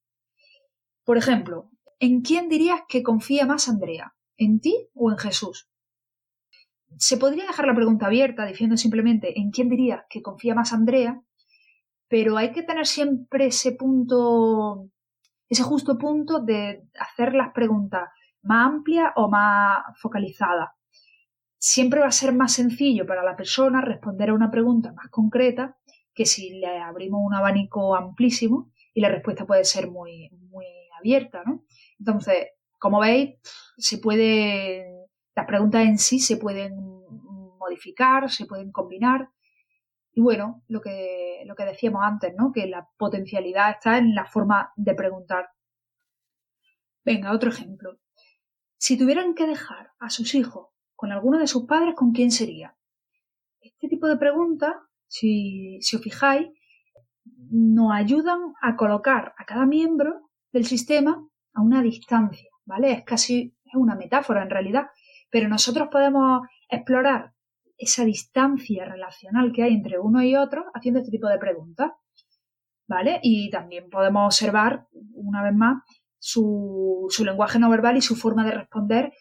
Por 1.05 1.19
ejemplo, 1.19 1.69
¿en 2.01 2.23
quién 2.23 2.49
dirías 2.49 2.81
que 2.89 3.03
confía 3.03 3.45
más 3.45 3.69
Andrea? 3.69 4.15
¿En 4.39 4.59
ti 4.59 4.89
o 4.95 5.11
en 5.11 5.19
Jesús? 5.19 5.69
Se 6.97 7.19
podría 7.19 7.45
dejar 7.45 7.67
la 7.67 7.75
pregunta 7.75 8.07
abierta 8.07 8.47
diciendo 8.47 8.79
simplemente 8.79 9.39
¿en 9.39 9.51
quién 9.51 9.69
dirías 9.69 10.05
que 10.09 10.23
confía 10.23 10.55
más 10.55 10.73
Andrea? 10.73 11.21
Pero 12.09 12.39
hay 12.39 12.53
que 12.53 12.63
tener 12.63 12.87
siempre 12.87 13.49
ese 13.49 13.73
punto, 13.73 14.89
ese 15.49 15.63
justo 15.63 15.99
punto 15.99 16.41
de 16.41 16.89
hacer 16.99 17.35
las 17.35 17.53
preguntas 17.53 18.09
más 18.43 18.67
amplias 18.67 19.13
o 19.17 19.29
más 19.29 19.85
focalizadas. 19.97 20.71
Siempre 21.59 22.01
va 22.01 22.07
a 22.07 22.13
ser 22.13 22.35
más 22.35 22.53
sencillo 22.53 23.07
para 23.07 23.23
la 23.23 23.37
persona 23.37 23.81
responder 23.81 24.31
a 24.31 24.35
una 24.35 24.51
pregunta 24.51 24.93
más 24.93 25.09
concreta 25.09 25.77
que 26.15 26.27
si 26.27 26.61
le 26.61 26.79
abrimos 26.79 27.21
un 27.25 27.35
abanico 27.35 27.97
amplísimo 27.97 28.71
y 28.93 29.01
la 29.01 29.09
respuesta 29.09 29.47
puede 29.47 29.65
ser 29.65 29.91
muy, 29.91 30.31
muy 30.51 30.67
abierta, 30.99 31.43
¿no? 31.45 31.65
Entonces, 31.99 32.49
como 32.79 33.01
veis, 33.01 33.37
se 33.77 33.99
puede, 33.99 35.07
las 35.35 35.47
preguntas 35.47 35.83
en 35.85 35.99
sí 35.99 36.21
se 36.21 36.37
pueden 36.37 36.77
modificar, 37.59 38.31
se 38.31 38.47
pueden 38.47 38.71
combinar. 38.71 39.31
Y 40.15 40.21
bueno, 40.21 40.63
lo 40.69 40.81
que, 40.81 41.43
lo 41.45 41.57
que 41.57 41.65
decíamos 41.65 42.03
antes, 42.05 42.35
¿no? 42.37 42.53
Que 42.53 42.67
la 42.69 42.89
potencialidad 42.97 43.71
está 43.71 43.99
en 43.99 44.15
la 44.15 44.25
forma 44.25 44.73
de 44.77 44.95
preguntar. 44.95 45.49
Venga, 47.05 47.33
otro 47.33 47.51
ejemplo. 47.51 47.99
Si 48.79 48.97
tuvieran 48.97 49.35
que 49.35 49.49
dejar 49.49 49.91
a 49.99 50.11
sus 50.11 50.35
hijos 50.37 50.69
con 50.95 51.11
alguno 51.11 51.39
de 51.39 51.49
sus 51.49 51.67
padres, 51.67 51.97
¿con 51.97 52.13
quién 52.13 52.31
sería? 52.31 52.77
Este 53.61 53.89
tipo 53.89 54.07
de 54.07 54.17
preguntas, 54.17 54.75
si, 55.09 55.79
si 55.83 55.97
os 55.97 56.03
fijáis, 56.03 56.49
nos 57.51 57.93
ayudan 57.93 58.55
a 58.63 58.77
colocar 58.77 59.35
a 59.37 59.45
cada 59.45 59.67
miembro 59.67 60.31
del 60.53 60.65
sistema 60.65 61.27
a 61.55 61.61
una 61.61 61.83
distancia, 61.83 62.51
¿vale? 62.65 62.93
Es 62.93 63.05
casi 63.05 63.57
es 63.65 63.75
una 63.75 63.97
metáfora 63.97 64.43
en 64.43 64.51
realidad, 64.51 64.87
pero 65.29 65.49
nosotros 65.49 65.89
podemos 65.91 66.47
explorar 66.69 67.34
esa 67.77 68.05
distancia 68.05 68.85
relacional 68.85 69.53
que 69.53 69.63
hay 69.63 69.75
entre 69.75 69.99
uno 69.99 70.23
y 70.23 70.37
otro 70.37 70.67
haciendo 70.75 71.01
este 71.01 71.11
tipo 71.11 71.29
de 71.29 71.39
preguntas, 71.39 71.93
¿vale? 72.87 73.21
Y 73.23 73.51
también 73.51 73.91
podemos 73.91 74.27
observar, 74.27 74.87
una 75.15 75.43
vez 75.43 75.55
más, 75.55 75.83
su, 76.19 77.07
su 77.11 77.25
lenguaje 77.25 77.59
no 77.59 77.69
verbal 77.69 77.97
y 77.97 78.03
su 78.03 78.17
forma 78.17 78.45
de 78.45 78.53
responder. 78.53 79.13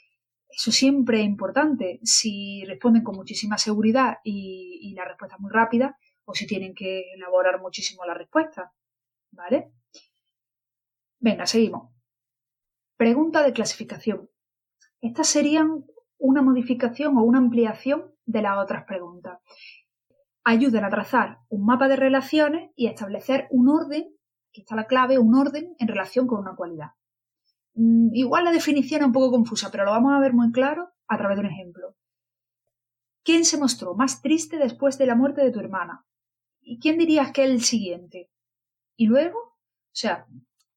Eso 0.47 0.71
siempre 0.71 1.19
es 1.19 1.25
importante. 1.25 1.99
Si 2.03 2.63
responden 2.65 3.03
con 3.03 3.15
muchísima 3.15 3.57
seguridad 3.57 4.17
y, 4.23 4.79
y 4.81 4.93
la 4.93 5.05
respuesta 5.05 5.35
es 5.35 5.41
muy 5.41 5.51
rápida, 5.51 5.97
o 6.25 6.33
si 6.33 6.47
tienen 6.47 6.73
que 6.73 7.13
elaborar 7.13 7.59
muchísimo 7.59 8.05
la 8.05 8.13
respuesta, 8.13 8.71
¿vale? 9.31 9.73
Venga, 11.19 11.45
seguimos. 11.45 11.91
Pregunta 12.97 13.43
de 13.43 13.53
clasificación. 13.53 14.29
Estas 15.01 15.27
serían 15.27 15.85
una 16.17 16.41
modificación 16.41 17.17
o 17.17 17.23
una 17.23 17.39
ampliación 17.39 18.12
de 18.25 18.41
las 18.41 18.57
otras 18.57 18.86
preguntas. 18.86 19.39
Ayudan 20.43 20.86
a 20.86 20.89
trazar 20.89 21.39
un 21.49 21.65
mapa 21.65 21.88
de 21.88 21.95
relaciones 21.95 22.71
y 22.75 22.88
a 22.88 22.91
establecer 22.91 23.47
un 23.49 23.69
orden, 23.69 24.15
aquí 24.49 24.62
está 24.62 24.75
la 24.75 24.88
clave, 24.88 25.17
un 25.17 25.36
orden 25.36 25.75
en 25.79 25.88
relación 25.88 26.27
con 26.27 26.39
una 26.39 26.55
cualidad. 26.55 26.91
Mm, 27.75 28.09
igual 28.13 28.45
la 28.45 28.51
definición 28.51 29.01
es 29.01 29.07
un 29.07 29.13
poco 29.13 29.31
confusa, 29.31 29.69
pero 29.71 29.86
lo 29.86 29.91
vamos 29.91 30.13
a 30.13 30.19
ver 30.19 30.33
muy 30.33 30.51
claro 30.51 30.89
a 31.07 31.17
través 31.17 31.38
de 31.38 31.41
un 31.41 31.51
ejemplo. 31.51 31.95
¿Quién 33.23 33.45
se 33.45 33.57
mostró 33.57 33.95
más 33.95 34.21
triste 34.21 34.57
después 34.57 34.97
de 34.97 35.05
la 35.05 35.15
muerte 35.15 35.41
de 35.41 35.51
tu 35.51 35.59
hermana? 35.59 36.05
¿Y 36.62 36.79
quién 36.79 36.97
dirías 36.97 37.31
que 37.31 37.45
es 37.45 37.49
el 37.49 37.62
siguiente? 37.62 38.29
Y 38.97 39.07
luego, 39.07 39.39
o 39.39 39.95
sea, 39.95 40.27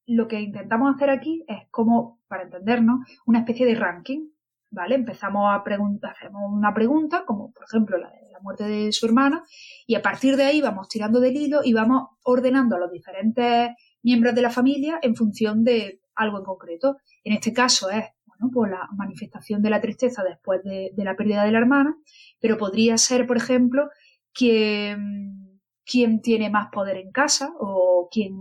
lo 0.05 0.27
que 0.27 0.39
intentamos 0.39 0.95
hacer 0.95 1.09
aquí 1.09 1.43
es 1.47 1.67
como, 1.69 2.21
para 2.27 2.43
entendernos, 2.43 2.99
una 3.25 3.39
especie 3.39 3.65
de 3.65 3.75
ranking, 3.75 4.29
¿vale? 4.69 4.95
Empezamos 4.95 5.53
a 5.53 5.63
preguntar, 5.63 6.15
hacemos 6.15 6.41
una 6.51 6.73
pregunta, 6.73 7.23
como 7.25 7.51
por 7.51 7.63
ejemplo 7.63 7.97
la 7.97 8.09
de 8.09 8.31
la 8.31 8.39
muerte 8.39 8.65
de 8.65 8.91
su 8.91 9.05
hermana, 9.05 9.43
y 9.85 9.95
a 9.95 10.01
partir 10.01 10.35
de 10.35 10.43
ahí 10.43 10.61
vamos 10.61 10.87
tirando 10.89 11.19
del 11.19 11.35
hilo 11.35 11.61
y 11.63 11.73
vamos 11.73 12.09
ordenando 12.23 12.75
a 12.75 12.79
los 12.79 12.91
diferentes 12.91 13.69
miembros 14.03 14.35
de 14.35 14.41
la 14.41 14.49
familia 14.49 14.99
en 15.01 15.15
función 15.15 15.63
de 15.63 16.01
algo 16.15 16.39
en 16.39 16.43
concreto. 16.43 16.97
En 17.23 17.33
este 17.33 17.53
caso 17.53 17.89
es, 17.89 18.05
bueno, 18.25 18.51
pues 18.53 18.71
la 18.71 18.87
manifestación 18.95 19.61
de 19.61 19.69
la 19.69 19.81
tristeza 19.81 20.23
después 20.23 20.63
de, 20.63 20.91
la 20.97 21.15
pérdida 21.15 21.43
de 21.43 21.51
la 21.51 21.59
hermana, 21.59 21.95
pero 22.39 22.57
podría 22.57 22.97
ser, 22.97 23.25
por 23.25 23.37
ejemplo, 23.37 23.89
quién, 24.33 25.61
quién 25.85 26.21
tiene 26.21 26.49
más 26.49 26.69
poder 26.71 26.97
en 26.97 27.11
casa 27.11 27.51
o 27.59 28.07
quién 28.11 28.35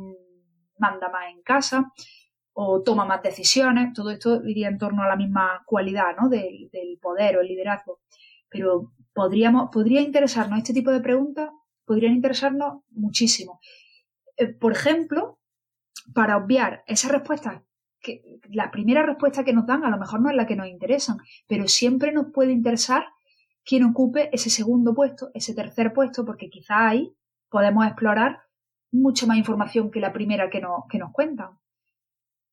manda 0.78 1.08
más 1.08 1.30
en 1.32 1.42
casa 1.42 1.92
o 2.58 2.82
toma 2.82 3.04
más 3.04 3.22
decisiones. 3.22 3.92
Todo 3.92 4.10
esto 4.10 4.42
iría 4.46 4.68
en 4.68 4.78
torno 4.78 5.02
a 5.02 5.08
la 5.08 5.16
misma 5.16 5.62
cualidad 5.66 6.16
¿no? 6.18 6.30
del, 6.30 6.70
poder 7.02 7.36
o 7.36 7.42
el 7.42 7.48
liderazgo. 7.48 8.00
Pero 8.48 8.92
podríamos, 9.12 9.68
podría 9.70 10.00
interesarnos 10.00 10.58
este 10.58 10.72
tipo 10.72 10.90
de 10.90 11.00
preguntas, 11.00 11.50
podrían 11.84 12.14
interesarnos 12.14 12.82
muchísimo. 12.92 13.60
Eh, 14.38 14.46
por 14.46 14.72
ejemplo, 14.72 15.38
para 16.14 16.38
obviar 16.38 16.82
esas 16.86 17.12
respuestas, 17.12 17.60
que 18.00 18.22
la 18.48 18.70
primera 18.70 19.02
respuesta 19.02 19.44
que 19.44 19.52
nos 19.52 19.66
dan 19.66 19.84
a 19.84 19.90
lo 19.90 19.98
mejor 19.98 20.22
no 20.22 20.30
es 20.30 20.36
la 20.36 20.46
que 20.46 20.56
nos 20.56 20.68
interesan, 20.68 21.18
pero 21.46 21.68
siempre 21.68 22.10
nos 22.10 22.32
puede 22.32 22.52
interesar 22.52 23.04
quién 23.66 23.84
ocupe 23.84 24.30
ese 24.32 24.48
segundo 24.48 24.94
puesto, 24.94 25.30
ese 25.34 25.54
tercer 25.54 25.92
puesto, 25.92 26.24
porque 26.24 26.48
quizá 26.48 26.88
ahí 26.88 27.14
podemos 27.50 27.86
explorar 27.86 28.38
mucha 28.92 29.26
más 29.26 29.36
información 29.36 29.90
que 29.90 30.00
la 30.00 30.14
primera 30.14 30.48
que, 30.48 30.62
que 30.88 30.98
nos 30.98 31.12
cuentan. 31.12 31.58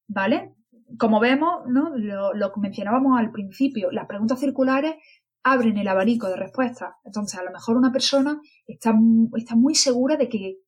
¿Vale? 0.08 0.56
Como 0.98 1.20
vemos, 1.20 1.63
¿no? 1.68 1.96
Lo, 1.96 2.34
lo, 2.34 2.52
mencionábamos 2.58 3.20
al 3.20 3.32
principio, 3.32 3.92
las 3.92 4.06
preguntas 4.06 4.39
circulares 4.39 4.96
abren 5.44 5.78
el 5.78 5.88
abanico 5.88 6.28
de 6.30 6.38
respuestas. 6.38 6.96
Entonces, 7.04 7.39
a 7.39 7.44
lo 7.44 7.52
mejor 7.52 7.78
una 7.78 7.92
persona 7.92 8.39
está, 8.66 8.94
está 9.36 9.56
muy 9.56 9.76
segura 9.76 10.16
de 10.16 10.30
que 10.30 10.60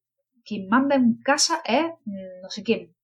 quien 0.43 0.67
manda 0.67 0.95
en 0.95 1.21
casa 1.23 1.61
es 1.65 1.85
mm, 2.05 2.41
no 2.41 2.49
sé 2.49 2.63
quién. 2.63 2.95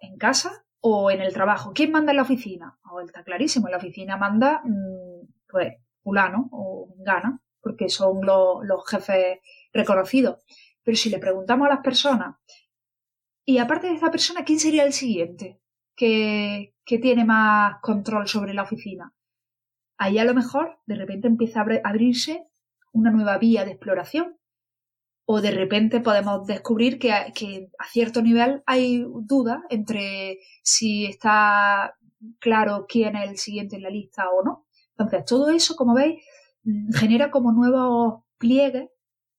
En 0.00 0.16
casa 0.16 0.64
o 0.80 1.10
en 1.10 1.20
el 1.20 1.32
trabajo. 1.32 1.72
¿Quién 1.74 1.90
manda 1.90 2.12
en 2.12 2.16
la 2.16 2.22
oficina? 2.22 2.78
Oh, 2.90 3.00
está 3.00 3.24
clarísimo, 3.24 3.66
en 3.66 3.72
la 3.72 3.78
oficina 3.78 4.16
manda, 4.16 4.62
mm, 4.64 5.26
pues, 5.48 5.74
fulano 6.02 6.48
o 6.52 6.94
gana, 6.98 7.40
porque 7.60 7.88
son 7.88 8.24
los, 8.24 8.64
los 8.64 8.88
jefes 8.88 9.38
reconocidos. 9.72 10.44
Pero 10.82 10.96
si 10.96 11.10
le 11.10 11.18
preguntamos 11.18 11.66
a 11.66 11.70
las 11.70 11.80
personas, 11.80 12.36
y 13.48 13.56
aparte 13.56 13.86
de 13.86 13.94
esa 13.94 14.10
persona, 14.10 14.44
¿quién 14.44 14.60
sería 14.60 14.84
el 14.84 14.92
siguiente 14.92 15.58
que, 15.96 16.74
tiene 16.84 17.24
más 17.24 17.80
control 17.80 18.28
sobre 18.28 18.52
la 18.52 18.64
oficina? 18.64 19.14
Ahí 19.96 20.18
a 20.18 20.26
lo 20.26 20.34
mejor 20.34 20.78
de 20.84 20.96
repente 20.96 21.28
empieza 21.28 21.60
a 21.60 21.88
abrirse 21.88 22.46
una 22.92 23.10
nueva 23.10 23.38
vía 23.38 23.64
de 23.64 23.70
exploración. 23.70 24.36
O 25.24 25.40
de 25.40 25.50
repente 25.50 26.00
podemos 26.00 26.46
descubrir 26.46 26.98
que, 26.98 27.10
que 27.34 27.70
a 27.78 27.86
cierto 27.86 28.20
nivel 28.20 28.62
hay 28.66 29.06
duda 29.22 29.62
entre 29.70 30.40
si 30.62 31.06
está 31.06 31.94
claro 32.40 32.84
quién 32.86 33.16
es 33.16 33.30
el 33.30 33.38
siguiente 33.38 33.76
en 33.76 33.82
la 33.82 33.90
lista 33.90 34.28
o 34.28 34.44
no. 34.44 34.66
Entonces, 34.90 35.24
todo 35.24 35.48
eso, 35.48 35.74
como 35.74 35.94
veis, 35.94 36.22
genera 36.92 37.30
como 37.30 37.52
nuevos 37.52 38.24
pliegues 38.36 38.90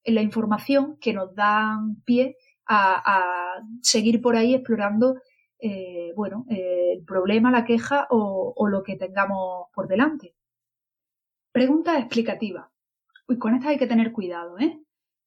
en 0.02 0.14
la 0.16 0.22
información 0.22 0.98
que 1.00 1.12
nos 1.12 1.32
dan 1.32 2.02
pie 2.04 2.36
a, 2.72 3.62
seguir 3.82 4.20
por 4.22 4.36
ahí 4.36 4.54
explorando 4.54 5.20
eh, 5.58 6.12
bueno, 6.16 6.46
eh, 6.48 6.94
el 6.96 7.04
problema, 7.04 7.50
la 7.50 7.64
queja 7.64 8.06
o, 8.10 8.68
lo 8.68 8.82
que 8.82 8.96
tengamos 8.96 9.66
por 9.74 9.88
delante. 9.88 10.34
Pregunta 11.52 11.98
explicativa. 11.98 12.70
Uy, 13.28 13.38
con 13.38 13.54
esta 13.54 13.70
hay 13.70 13.78
que 13.78 13.86
tener 13.86 14.12
cuidado, 14.12 14.58
¿eh? 14.58 14.80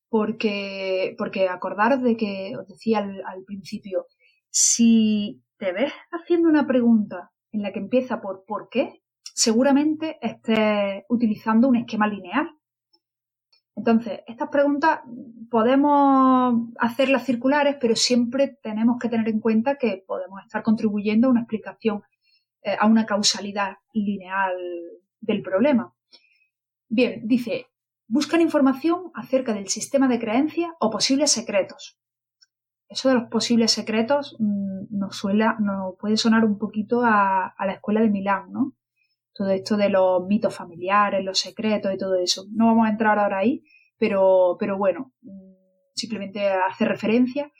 Porque, 0.09 1.15
porque 1.17 1.49
acordaros 1.49 2.01
de 2.01 2.17
que 2.17 2.55
os 2.57 2.67
decía 2.67 2.99
al, 2.99 3.23
al 3.25 3.43
principio, 3.43 4.07
si 4.49 5.43
te 5.57 5.71
ves 5.73 5.93
haciendo 6.11 6.49
una 6.49 6.65
pregunta 6.67 7.31
en 7.51 7.61
la 7.61 7.71
que 7.71 7.79
empieza 7.79 8.21
por 8.21 8.45
¿por 8.45 8.69
qué? 8.69 9.03
seguramente 9.33 10.17
estés 10.21 11.03
utilizando 11.09 11.67
un 11.67 11.77
esquema 11.77 12.07
lineal. 12.07 12.49
Entonces, 13.75 14.21
estas 14.27 14.49
preguntas 14.49 15.01
podemos 15.49 16.69
hacerlas 16.79 17.25
circulares, 17.25 17.77
pero 17.79 17.95
siempre 17.95 18.57
tenemos 18.61 18.97
que 18.99 19.09
tener 19.09 19.27
en 19.29 19.39
cuenta 19.39 19.77
que 19.77 20.03
podemos 20.07 20.41
estar 20.41 20.63
contribuyendo 20.63 21.27
a 21.27 21.31
una 21.31 21.41
explicación, 21.41 22.01
eh, 22.61 22.75
a 22.79 22.85
una 22.87 23.05
causalidad 23.05 23.77
lineal 23.93 24.55
del 25.21 25.41
problema. 25.41 25.93
Bien, 26.87 27.21
dice, 27.27 27.67
buscan 28.07 28.41
información 28.41 29.11
acerca 29.15 29.53
del 29.53 29.67
sistema 29.67 30.07
de 30.07 30.19
creencias 30.19 30.71
o 30.79 30.89
posibles 30.89 31.31
secretos. 31.31 31.97
Eso 32.87 33.09
de 33.09 33.15
los 33.15 33.29
posibles 33.29 33.71
secretos 33.71 34.35
mm, 34.39 34.85
nos, 34.91 35.17
suela, 35.17 35.57
nos 35.59 35.95
puede 35.97 36.17
sonar 36.17 36.45
un 36.45 36.59
poquito 36.59 37.01
a, 37.03 37.47
a, 37.47 37.65
la 37.65 37.73
escuela 37.73 38.01
de 38.01 38.09
Milán, 38.09 38.51
¿no? 38.51 38.73
Todo 39.33 39.49
esto 39.49 39.77
de 39.77 39.89
los 39.89 40.25
mitos 40.27 40.55
familiares, 40.55 41.23
los 41.23 41.39
secretos 41.39 41.93
y 41.93 41.97
todo 41.97 42.15
eso. 42.15 42.45
No 42.51 42.67
vamos 42.67 42.87
a 42.87 42.91
entrar 42.91 43.17
ahora 43.17 43.39
ahí, 43.39 43.63
pero, 43.97 44.57
pero 44.59 44.77
bueno, 44.77 45.13
mm, 45.21 45.53
simplemente 45.95 46.47
hace 46.49 46.85
referencia. 46.85 47.51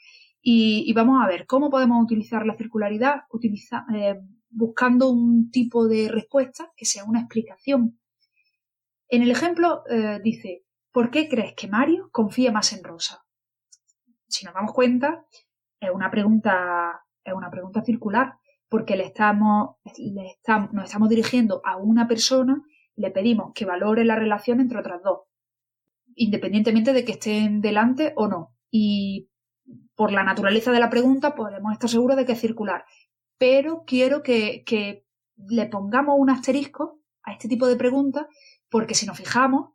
Y, 0.46 0.92
vamos 0.92 1.24
a 1.24 1.26
ver 1.26 1.46
cómo 1.46 1.70
podemos 1.70 2.04
utilizar 2.04 2.44
la 2.44 2.54
circularidad 2.54 3.22
eh, 3.94 4.20
buscando 4.50 5.08
un 5.08 5.50
tipo 5.50 5.88
de 5.88 6.08
respuesta 6.08 6.70
que 6.76 6.84
sea 6.84 7.04
una 7.04 7.20
explicación. 7.20 7.98
En 9.08 9.22
el 9.22 9.30
ejemplo 9.30 9.84
eh, 9.88 10.20
dice, 10.22 10.64
¿por 10.92 11.10
qué 11.10 11.28
crees 11.28 11.54
que 11.54 11.66
Mario 11.66 12.10
confía 12.12 12.52
más 12.52 12.74
en 12.74 12.84
Rosa? 12.84 13.24
Si 14.28 14.44
nos 14.44 14.52
damos 14.52 14.74
cuenta, 14.74 15.24
es 15.80 15.90
una 15.90 16.10
pregunta, 16.10 17.04
es 17.24 17.32
una 17.32 17.50
pregunta 17.50 17.82
circular, 17.82 18.36
porque 18.74 18.96
le 18.96 19.04
estamos, 19.04 19.76
le 19.96 20.26
estamos, 20.26 20.72
nos 20.72 20.86
estamos 20.86 21.08
dirigiendo 21.08 21.62
a 21.64 21.76
una 21.76 22.08
persona, 22.08 22.60
le 22.96 23.12
pedimos 23.12 23.52
que 23.54 23.64
valore 23.64 24.04
la 24.04 24.16
relación 24.16 24.58
entre 24.58 24.80
otras 24.80 25.00
dos, 25.02 25.20
independientemente 26.16 26.92
de 26.92 27.04
que 27.04 27.12
estén 27.12 27.60
delante 27.60 28.14
o 28.16 28.26
no. 28.26 28.56
Y 28.70 29.28
por 29.94 30.10
la 30.10 30.24
naturaleza 30.24 30.72
de 30.72 30.80
la 30.80 30.90
pregunta 30.90 31.36
podemos 31.36 31.72
estar 31.72 31.88
seguros 31.88 32.16
de 32.16 32.24
que 32.26 32.32
es 32.32 32.40
circular 32.40 32.84
pero 33.38 33.84
quiero 33.86 34.22
que, 34.22 35.04
le 35.48 35.66
pongamos 35.66 36.14
un 36.18 36.30
asterisco 36.30 37.00
a 37.24 37.32
este 37.32 37.48
tipo 37.48 37.66
de 37.66 37.76
preguntas, 37.76 38.26
porque 38.70 38.94
si 38.94 39.04
nos 39.04 39.18
fijamos, 39.18 39.72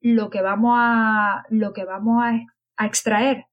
lo 0.00 0.30
que 0.30 0.42
vamos 0.42 0.74
a, 0.76 1.44
lo 1.48 1.72
que 1.72 1.84
vamos 1.84 2.22
a, 2.22 2.86
extraer, 2.86 3.46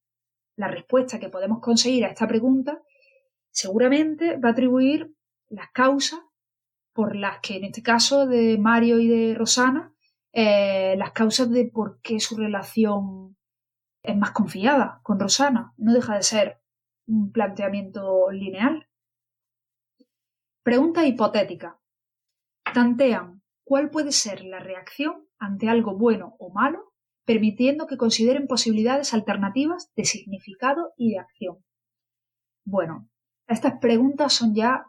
la 0.56 0.68
respuesta 0.68 1.20
que 1.20 1.30
podemos 1.30 1.62
conseguir 1.62 2.06
a 2.06 2.10
esta 2.10 2.28
pregunta, 2.28 2.80
seguramente 3.56 4.38
va 4.38 4.50
a 4.50 4.52
atribuir 4.52 5.16
las 5.48 5.72
causas 5.72 6.20
por 6.94 7.16
las 7.16 7.40
que, 7.40 7.56
en 7.56 7.64
este 7.64 7.82
caso 7.82 8.28
de 8.28 8.58
Mario 8.58 9.00
y 9.00 9.08
de 9.08 9.34
Rosana, 9.34 9.94
eh, 10.34 10.96
las 10.98 11.14
causas 11.14 11.50
de 11.50 11.66
por 11.66 12.02
qué 12.02 12.20
su 12.20 12.36
relación 12.36 13.38
es 14.04 14.18
más 14.18 14.32
confiada 14.32 15.00
con 15.04 15.20
Rosana. 15.20 15.74
No 15.78 15.94
deja 15.94 16.16
de 16.16 16.24
ser 16.24 16.62
un 17.08 17.32
planteamiento 17.32 18.30
lineal. 18.32 18.90
Pregunta 20.62 21.06
hipotética. 21.06 21.80
Tantean 22.74 23.42
cuál 23.64 23.90
puede 23.90 24.12
ser 24.12 24.44
la 24.44 24.60
reacción 24.60 25.28
ante 25.40 25.70
algo 25.70 25.98
bueno 25.98 26.36
o 26.40 26.52
malo, 26.52 26.94
permitiendo 27.26 27.88
que 27.88 27.98
consideren 27.98 28.48
posibilidades 28.48 29.14
alternativas 29.14 29.92
de 29.96 30.04
significado 30.04 30.94
y 30.98 31.12
de 31.12 31.20
acción. 31.20 31.64
Bueno, 32.66 33.10
estas 33.48 33.80
preguntas 33.80 34.34
son 34.34 34.54
ya 34.56 34.86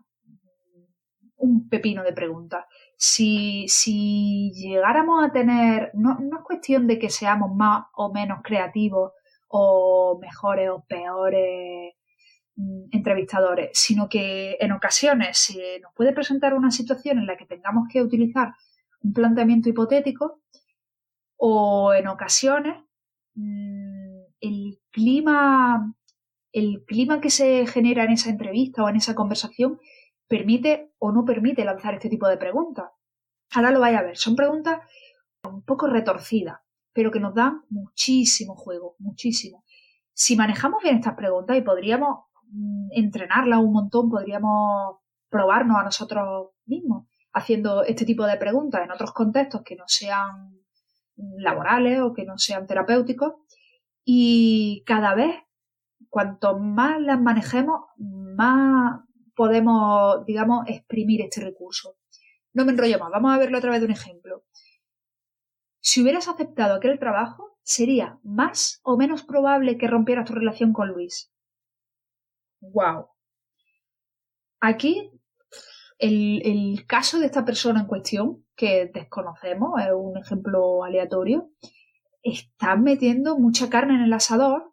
un 1.36 1.68
pepino 1.68 2.02
de 2.02 2.12
preguntas. 2.12 2.64
Si, 2.96 3.66
si 3.68 4.52
llegáramos 4.54 5.24
a 5.24 5.32
tener, 5.32 5.90
no, 5.94 6.18
no 6.18 6.38
es 6.38 6.44
cuestión 6.44 6.86
de 6.86 6.98
que 6.98 7.10
seamos 7.10 7.54
más 7.54 7.86
o 7.94 8.12
menos 8.12 8.40
creativos 8.42 9.12
o 9.48 10.18
mejores 10.20 10.70
o 10.70 10.84
peores 10.88 11.94
Mm, 12.56 12.88
entrevistadores, 12.90 13.70
sino 13.74 14.08
que 14.08 14.56
en 14.60 14.72
ocasiones 14.72 15.36
se 15.36 15.78
nos 15.80 15.92
puede 15.94 16.14
presentar 16.14 16.54
una 16.54 16.70
situación 16.70 17.18
en 17.18 17.26
la 17.26 17.36
que 17.36 17.44
tengamos 17.44 17.86
que 17.92 18.02
utilizar 18.02 18.54
un 19.02 19.12
planteamiento 19.12 19.68
hipotético 19.68 20.40
o 21.36 21.92
en 21.92 22.08
ocasiones 22.08 22.82
mm, 23.34 24.20
el 24.40 24.78
clima 24.90 25.94
el 26.58 26.84
clima 26.86 27.20
que 27.20 27.30
se 27.30 27.66
genera 27.66 28.04
en 28.04 28.12
esa 28.12 28.30
entrevista 28.30 28.82
o 28.82 28.88
en 28.88 28.96
esa 28.96 29.14
conversación 29.14 29.78
permite 30.28 30.92
o 30.98 31.12
no 31.12 31.24
permite 31.24 31.64
lanzar 31.64 31.94
este 31.94 32.08
tipo 32.08 32.28
de 32.28 32.36
preguntas. 32.36 32.86
Ahora 33.54 33.70
lo 33.70 33.80
vais 33.80 33.96
a 33.96 34.02
ver, 34.02 34.16
son 34.16 34.34
preguntas 34.34 34.78
un 35.44 35.62
poco 35.62 35.86
retorcidas, 35.86 36.58
pero 36.92 37.10
que 37.10 37.20
nos 37.20 37.34
dan 37.34 37.62
muchísimo 37.70 38.56
juego, 38.56 38.96
muchísimo. 38.98 39.64
Si 40.12 40.34
manejamos 40.34 40.82
bien 40.82 40.96
estas 40.96 41.14
preguntas 41.14 41.56
y 41.56 41.62
podríamos 41.62 42.26
Mm, 42.50 42.88
entrenarla 42.92 43.58
un 43.58 43.72
montón, 43.72 44.08
podríamos 44.08 44.98
probarnos 45.28 45.78
a 45.78 45.84
nosotros 45.84 46.50
mismos 46.66 47.06
haciendo 47.32 47.82
este 47.84 48.04
tipo 48.04 48.24
de 48.26 48.36
preguntas 48.36 48.82
en 48.84 48.92
otros 48.92 49.12
contextos 49.12 49.62
que 49.62 49.76
no 49.76 49.84
sean 49.86 50.52
laborales 51.16 52.00
o 52.00 52.12
que 52.14 52.24
no 52.24 52.38
sean 52.38 52.66
terapéuticos 52.66 53.34
y 54.04 54.82
cada 54.86 55.14
vez 55.14 55.36
cuanto 56.08 56.58
más 56.58 57.00
las 57.00 57.20
manejemos 57.20 57.80
más 57.98 59.00
podemos 59.34 60.24
digamos 60.26 60.64
exprimir 60.68 61.22
este 61.22 61.40
recurso. 61.42 61.96
No 62.52 62.64
me 62.64 62.72
enrollo 62.72 62.98
más 62.98 63.10
vamos 63.10 63.34
a 63.34 63.38
verlo 63.38 63.58
a 63.58 63.60
través 63.60 63.80
de 63.80 63.86
un 63.86 63.92
ejemplo. 63.92 64.44
Si 65.80 66.02
hubieras 66.02 66.28
aceptado 66.28 66.74
aquel 66.74 66.98
trabajo 66.98 67.56
sería 67.62 68.18
más 68.22 68.80
o 68.84 68.96
menos 68.96 69.24
probable 69.24 69.76
que 69.76 69.88
rompieras 69.88 70.26
tu 70.26 70.34
relación 70.34 70.72
con 70.72 70.88
Luis. 70.88 71.32
Wow. 72.60 73.08
Aquí, 74.60 75.10
el, 75.98 76.84
caso 76.86 77.18
de 77.18 77.26
esta 77.26 77.44
persona 77.44 77.80
en 77.80 77.86
cuestión, 77.86 78.44
que 78.54 78.90
desconocemos, 78.92 79.80
es 79.80 79.92
un 79.94 80.16
ejemplo 80.16 80.84
aleatorio, 80.84 81.50
está 82.22 82.76
metiendo 82.76 83.38
mucha 83.38 83.68
carne 83.68 83.94
en 83.94 84.02
el 84.02 84.12
asador 84.12 84.72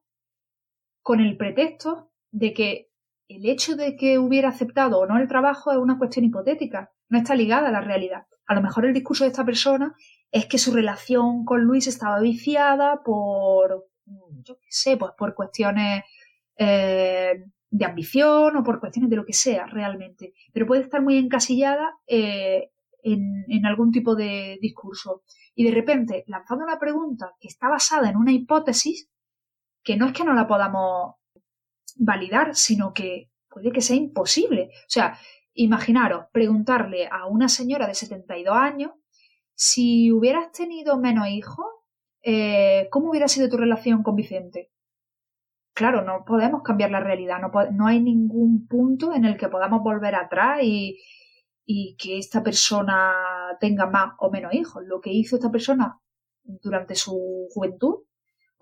con 1.03 1.19
el 1.19 1.37
pretexto 1.37 2.09
de 2.31 2.53
que 2.53 2.89
el 3.27 3.45
hecho 3.45 3.75
de 3.75 3.95
que 3.95 4.17
hubiera 4.17 4.49
aceptado 4.49 4.99
o 4.99 5.05
no 5.05 5.17
el 5.17 5.27
trabajo 5.27 5.71
es 5.71 5.77
una 5.77 5.97
cuestión 5.97 6.25
hipotética, 6.25 6.91
no 7.09 7.17
está 7.19 7.35
ligada 7.35 7.69
a 7.69 7.71
la 7.71 7.81
realidad. 7.81 8.25
A 8.47 8.55
lo 8.55 8.61
mejor 8.61 8.85
el 8.85 8.93
discurso 8.93 9.23
de 9.23 9.29
esta 9.29 9.45
persona 9.45 9.95
es 10.31 10.47
que 10.47 10.57
su 10.57 10.73
relación 10.73 11.45
con 11.45 11.61
Luis 11.61 11.87
estaba 11.87 12.19
viciada 12.19 13.03
por, 13.03 13.85
yo 14.43 14.55
qué 14.55 14.67
sé, 14.69 14.97
pues 14.97 15.11
por 15.17 15.35
cuestiones 15.35 16.03
eh, 16.57 17.45
de 17.69 17.85
ambición 17.85 18.55
o 18.57 18.63
por 18.63 18.79
cuestiones 18.79 19.09
de 19.09 19.15
lo 19.15 19.25
que 19.25 19.33
sea 19.33 19.65
realmente, 19.65 20.33
pero 20.51 20.67
puede 20.67 20.81
estar 20.81 21.01
muy 21.01 21.17
encasillada 21.17 21.97
eh, 22.07 22.71
en, 23.03 23.65
algún 23.65 23.91
tipo 23.91 24.15
de 24.15 24.57
discurso. 24.61 25.23
Y 25.55 25.65
de 25.65 25.71
repente, 25.71 26.23
lanzando 26.27 26.65
una 26.65 26.79
pregunta 26.79 27.33
que 27.39 27.47
está 27.47 27.69
basada 27.69 28.09
en 28.09 28.17
una 28.17 28.31
hipótesis, 28.31 29.09
que 29.83 29.97
no 29.97 30.07
es 30.07 30.13
que 30.13 30.23
no 30.23 30.33
la 30.33 30.47
podamos 30.47 31.15
validar, 31.95 32.55
sino 32.55 32.93
que 32.93 33.29
puede 33.49 33.71
que 33.71 33.81
sea 33.81 33.95
imposible. 33.95 34.69
O 34.71 34.89
sea, 34.89 35.17
imaginaros 35.53 36.25
preguntarle 36.31 37.07
a 37.11 37.27
una 37.27 37.49
señora 37.49 37.87
de 37.87 37.93
72 37.93 38.55
años 38.55 38.91
si 39.55 40.11
hubieras 40.11 40.51
tenido 40.51 40.97
menos 40.97 41.27
hijos, 41.27 41.65
eh, 42.23 42.87
¿cómo 42.91 43.11
hubiera 43.11 43.27
sido 43.27 43.49
tu 43.49 43.57
relación 43.57 44.01
con 44.01 44.15
Vicente? 44.15 44.73
claro, 45.73 46.03
no 46.03 46.23
podemos 46.25 46.61
cambiar 46.63 46.91
la 46.91 46.99
realidad, 46.99 47.39
no, 47.41 47.51
no 47.71 47.87
hay 47.87 47.99
ningún 47.99 48.67
punto 48.67 49.13
en 49.13 49.25
el 49.25 49.37
que 49.37 49.49
podamos 49.49 49.81
volver 49.81 50.15
atrás 50.15 50.59
y, 50.61 50.99
y 51.65 51.95
que 51.97 52.17
esta 52.17 52.43
persona 52.43 53.13
tenga 53.59 53.87
más 53.87 54.13
o 54.19 54.29
menos 54.29 54.53
hijos. 54.53 54.83
Lo 54.85 55.01
que 55.01 55.11
hizo 55.11 55.35
esta 55.35 55.51
persona 55.51 55.99
durante 56.43 56.95
su 56.95 57.47
juventud 57.53 58.03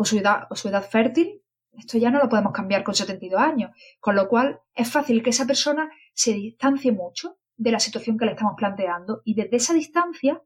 o 0.01 0.55
su 0.55 0.67
edad, 0.69 0.89
fértil, 0.89 1.41
esto 1.71 1.97
ya 1.97 2.11
no 2.11 2.19
lo 2.19 2.27
podemos 2.27 2.51
cambiar 2.51 2.83
con 2.83 2.93
72 2.93 3.39
años. 3.39 3.71
Con 3.99 4.15
lo 4.15 4.27
cual 4.27 4.59
es 4.75 4.91
fácil 4.91 5.23
que 5.23 5.29
esa 5.29 5.47
persona 5.47 5.89
se 6.13 6.33
distancie 6.33 6.91
mucho 6.91 7.37
de 7.55 7.71
la 7.71 7.79
situación 7.79 8.17
que 8.17 8.25
le 8.25 8.31
estamos 8.31 8.55
planteando 8.57 9.21
y 9.23 9.35
desde 9.35 9.57
esa 9.57 9.73
distancia 9.73 10.41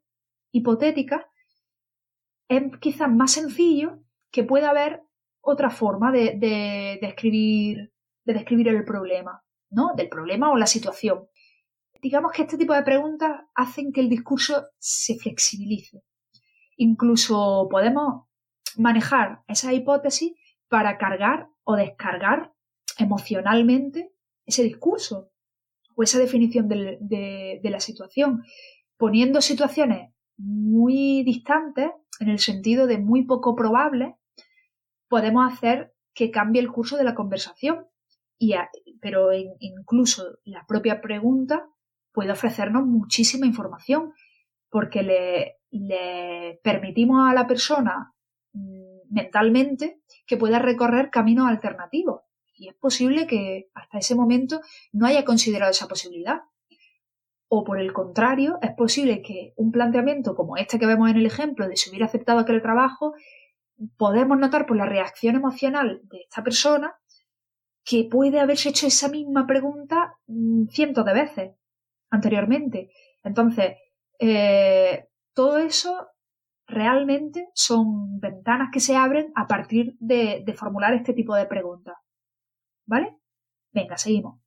hipotética 0.51 1.27
es 2.47 2.63
quizás 2.79 3.09
más 3.09 3.31
sencillo 3.31 3.99
que 4.31 4.43
pueda 4.43 4.69
haber 4.69 5.01
otra 5.41 5.69
forma 5.69 6.11
de, 6.11 6.35
de 6.37 6.99
describir 7.01 8.67
el 8.67 8.85
problema, 8.85 9.43
¿no? 9.69 9.93
Del 9.95 10.09
problema 10.09 10.51
o 10.51 10.57
la 10.57 10.67
situación. 10.67 11.27
Digamos 12.01 12.31
que 12.33 12.43
este 12.43 12.57
tipo 12.57 12.73
de 12.73 12.83
preguntas 12.83 13.41
hacen 13.55 13.91
que 13.91 14.01
el 14.01 14.09
discurso 14.09 14.67
se 14.77 15.15
flexibilice. 15.17 16.03
Incluso 16.77 17.67
podemos 17.69 18.25
manejar 18.77 19.43
esa 19.47 19.73
hipótesis 19.73 20.33
para 20.67 20.97
cargar 20.97 21.49
o 21.63 21.75
descargar 21.75 22.53
emocionalmente 22.97 24.11
ese 24.45 24.63
discurso 24.63 25.31
o 25.95 26.03
esa 26.03 26.19
definición 26.19 26.67
de, 26.67 27.59
la 27.63 27.79
situación, 27.79 28.43
poniendo 28.97 29.41
situaciones 29.41 30.11
muy 30.38 31.23
distantes 31.23 31.91
en 32.19 32.29
el 32.29 32.39
sentido 32.39 32.88
de 32.88 32.97
muy 32.97 33.23
poco 33.23 33.55
probables 33.55 34.15
podemos 35.07 35.51
hacer 35.51 35.93
que 36.13 36.31
cambie 36.31 36.61
el 36.61 36.71
curso 36.71 36.97
de 36.97 37.03
la 37.03 37.15
conversación. 37.15 37.88
Y 38.38 38.53
pero 39.01 39.29
incluso 39.59 40.39
la 40.43 40.65
propia 40.65 40.99
pregunta 40.99 41.69
puede 42.11 42.31
ofrecernos 42.31 42.85
muchísima 42.85 43.45
información 43.45 44.13
porque 44.69 45.03
le, 45.03 45.55
le 45.71 46.59
permitimos 46.61 47.29
a 47.29 47.33
la 47.33 47.47
persona 47.47 48.14
mentalmente 49.09 49.99
que 50.25 50.37
pueda 50.37 50.59
recorrer 50.59 51.09
caminos 51.09 51.47
alternativos. 51.47 52.21
Y 52.57 52.69
es 52.69 52.75
posible 52.75 53.27
que 53.27 53.69
hasta 53.73 53.97
ese 53.97 54.15
momento 54.15 54.61
no 54.93 55.05
haya 55.05 55.25
considerado 55.25 55.71
esa 55.71 55.87
posibilidad. 55.87 56.41
O 57.47 57.63
por 57.63 57.79
el 57.79 57.93
contrario, 57.93 58.57
es 58.61 58.71
posible 58.71 59.21
que 59.21 59.53
un 59.55 59.71
planteamiento 59.71 60.35
como 60.35 60.57
este 60.57 60.79
que 60.79 60.87
vemos 60.87 61.09
en 61.09 61.17
el 61.17 61.25
ejemplo 61.25 61.67
de 61.67 61.75
si 61.75 61.89
hubiera 61.89 62.05
aceptado 62.05 62.39
aquel 62.39 62.61
trabajo, 62.61 63.13
podemos 63.97 64.37
notar 64.39 64.65
por 64.65 64.77
la 64.77 64.85
reacción 64.85 65.35
emocional 65.35 66.01
de 66.03 66.21
esta 66.21 66.43
persona 66.43 66.95
que 67.83 68.07
puede 68.09 68.39
haberse 68.39 68.69
hecho 68.69 68.87
esa 68.87 69.09
misma 69.09 69.45
pregunta 69.45 70.17
mm, 70.27 70.67
cientos 70.67 71.05
de 71.05 71.13
veces 71.13 71.51
anteriormente. 72.09 72.89
Entonces, 73.23 73.75
eh, 74.19 75.07
todo 75.33 75.57
eso 75.57 76.07
realmente 76.67 77.49
son 77.54 78.19
ventanas 78.19 78.69
que 78.71 78.80
se 78.80 78.95
abren 78.95 79.32
a 79.36 79.47
partir 79.47 79.95
de, 79.99 80.43
formular 80.58 80.93
este 80.93 81.13
tipo 81.13 81.36
de 81.36 81.45
preguntas. 81.45 81.95
¿Vale? 82.86 83.17
Venga, 83.71 83.97
seguimos. 83.97 84.39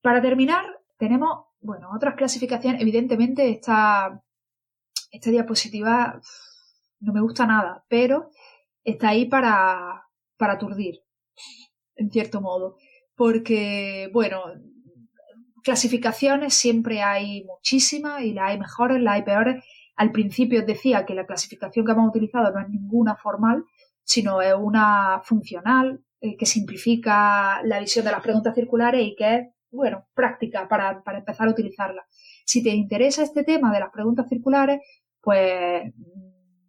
Para 0.00 0.22
terminar, 0.22 0.64
tenemos, 0.96 1.46
bueno, 1.60 1.90
otras 1.94 2.14
clasificaciones. 2.14 2.80
Evidentemente, 2.80 3.50
esta, 3.50 4.22
esta 5.10 5.30
diapositiva 5.30 6.20
no 7.00 7.12
me 7.12 7.20
gusta 7.20 7.46
nada, 7.46 7.84
pero 7.88 8.30
está 8.84 9.10
ahí 9.10 9.26
para, 9.26 10.08
para 10.36 10.54
aturdir, 10.54 11.00
en 11.96 12.10
cierto 12.10 12.40
modo. 12.40 12.76
Porque, 13.14 14.10
bueno, 14.12 14.42
clasificaciones 15.62 16.54
siempre 16.54 17.02
hay 17.02 17.44
muchísimas 17.44 18.22
y 18.22 18.32
las 18.32 18.50
hay 18.50 18.58
mejores, 18.58 19.00
las 19.02 19.14
hay 19.16 19.22
peores. 19.22 19.64
Al 19.98 20.12
principio 20.12 20.64
decía 20.64 21.04
que 21.04 21.14
la 21.14 21.26
clasificación 21.26 21.84
que 21.84 21.92
hemos 21.92 22.08
utilizado 22.08 22.52
no 22.52 22.60
es 22.60 22.68
ninguna 22.68 23.16
formal, 23.16 23.64
sino 24.04 24.40
es 24.40 24.54
una 24.54 25.20
funcional 25.24 26.00
eh, 26.20 26.36
que 26.36 26.46
simplifica 26.46 27.60
la 27.64 27.80
visión 27.80 28.04
de 28.04 28.12
las 28.12 28.22
preguntas 28.22 28.54
circulares 28.54 29.04
y 29.04 29.16
que 29.16 29.34
es 29.34 29.48
bueno, 29.70 30.06
práctica 30.14 30.68
para, 30.68 31.02
para 31.02 31.18
empezar 31.18 31.48
a 31.48 31.50
utilizarla. 31.50 32.06
Si 32.46 32.62
te 32.62 32.70
interesa 32.70 33.22
este 33.22 33.44
tema 33.44 33.72
de 33.72 33.80
las 33.80 33.90
preguntas 33.90 34.28
circulares, 34.28 34.80
pues 35.20 35.92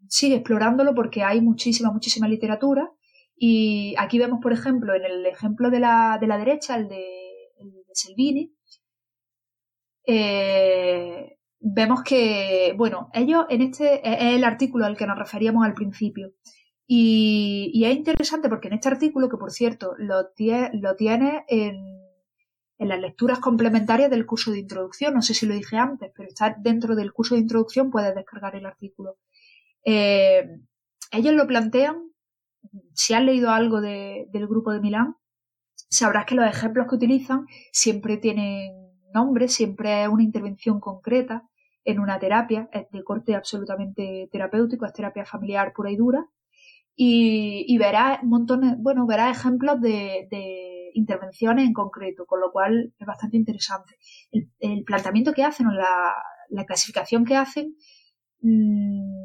sigue 0.07 0.35
explorándolo 0.35 0.93
porque 0.95 1.23
hay 1.23 1.39
muchísima, 1.39 1.91
muchísima 1.91 2.27
literatura. 2.27 2.91
Y 3.37 3.95
aquí 3.97 4.19
vemos, 4.19 4.39
por 4.41 4.51
ejemplo, 4.51 4.95
en 4.95 5.05
el 5.05 5.25
ejemplo 5.25 5.69
de 5.69 5.79
la, 5.79 6.17
de 6.19 6.27
la 6.27 6.37
derecha, 6.37 6.75
el 6.75 6.89
de, 6.89 7.05
el 7.59 7.71
de 7.71 7.83
Selvini, 7.93 8.53
eh, 10.05 11.38
vemos 11.59 12.03
que, 12.03 12.73
bueno, 12.77 13.09
ellos 13.13 13.45
en 13.49 13.61
este 13.61 14.07
es 14.07 14.35
el 14.35 14.43
artículo 14.43 14.85
al 14.85 14.97
que 14.97 15.07
nos 15.07 15.17
referíamos 15.17 15.65
al 15.65 15.73
principio. 15.73 16.33
Y, 16.87 17.71
y 17.73 17.85
es 17.85 17.95
interesante 17.95 18.49
porque 18.49 18.67
en 18.67 18.75
este 18.75 18.89
artículo, 18.89 19.29
que 19.29 19.37
por 19.37 19.51
cierto 19.51 19.93
lo, 19.97 20.29
lo 20.73 20.95
tiene 20.95 21.45
en 21.47 21.99
en 22.79 22.87
las 22.87 22.99
lecturas 22.99 23.39
complementarias 23.39 24.09
del 24.09 24.25
curso 24.25 24.51
de 24.51 24.59
introducción. 24.59 25.13
No 25.13 25.21
sé 25.21 25.33
si 25.33 25.45
lo 25.45 25.53
dije 25.53 25.77
antes, 25.77 26.11
pero 26.15 26.29
está 26.29 26.55
dentro 26.57 26.95
del 26.95 27.11
curso 27.11 27.35
de 27.35 27.41
introducción, 27.41 27.91
puedes 27.91 28.15
descargar 28.15 28.55
el 28.55 28.65
artículo. 28.65 29.17
Eh, 29.83 30.49
ellos 31.11 31.33
lo 31.33 31.45
plantean, 31.45 32.09
si 32.93 33.13
has 33.13 33.23
leído 33.23 33.51
algo 33.51 33.81
del 33.81 34.47
grupo 34.47 34.71
de 34.71 34.79
Milán, 34.79 35.17
sabrás 35.89 36.25
que 36.25 36.35
los 36.35 36.47
ejemplos 36.47 36.87
que 36.87 36.95
utilizan 36.95 37.47
siempre 37.71 38.17
tienen 38.17 38.88
nombre, 39.13 39.47
siempre 39.47 40.03
es 40.03 40.09
una 40.09 40.23
intervención 40.23 40.79
concreta 40.79 41.47
en 41.83 41.99
una 41.99 42.19
terapia, 42.19 42.69
es 42.71 42.89
de 42.91 43.03
corte 43.03 43.35
absolutamente 43.35 44.29
terapéutico, 44.31 44.85
es 44.85 44.93
terapia 44.93 45.25
familiar 45.25 45.73
pura 45.73 45.91
y 45.91 45.95
dura, 45.95 46.25
y, 47.01 47.77
verás 47.77 48.21
montones, 48.23 48.75
bueno, 48.77 49.07
verás 49.07 49.37
ejemplos 49.37 49.79
de 49.79 50.27
intervenciones 50.93 51.65
en 51.65 51.73
concreto, 51.73 52.25
con 52.25 52.39
lo 52.39 52.51
cual 52.51 52.93
es 52.97 53.07
bastante 53.07 53.37
interesante. 53.37 53.95
El, 54.59 54.83
planteamiento 54.83 55.33
que 55.33 55.43
hacen 55.43 55.67
o 55.67 55.71
la, 55.71 56.65
clasificación 56.65 57.25
que 57.25 57.35
hacen 57.35 57.75
mm, 58.41 59.23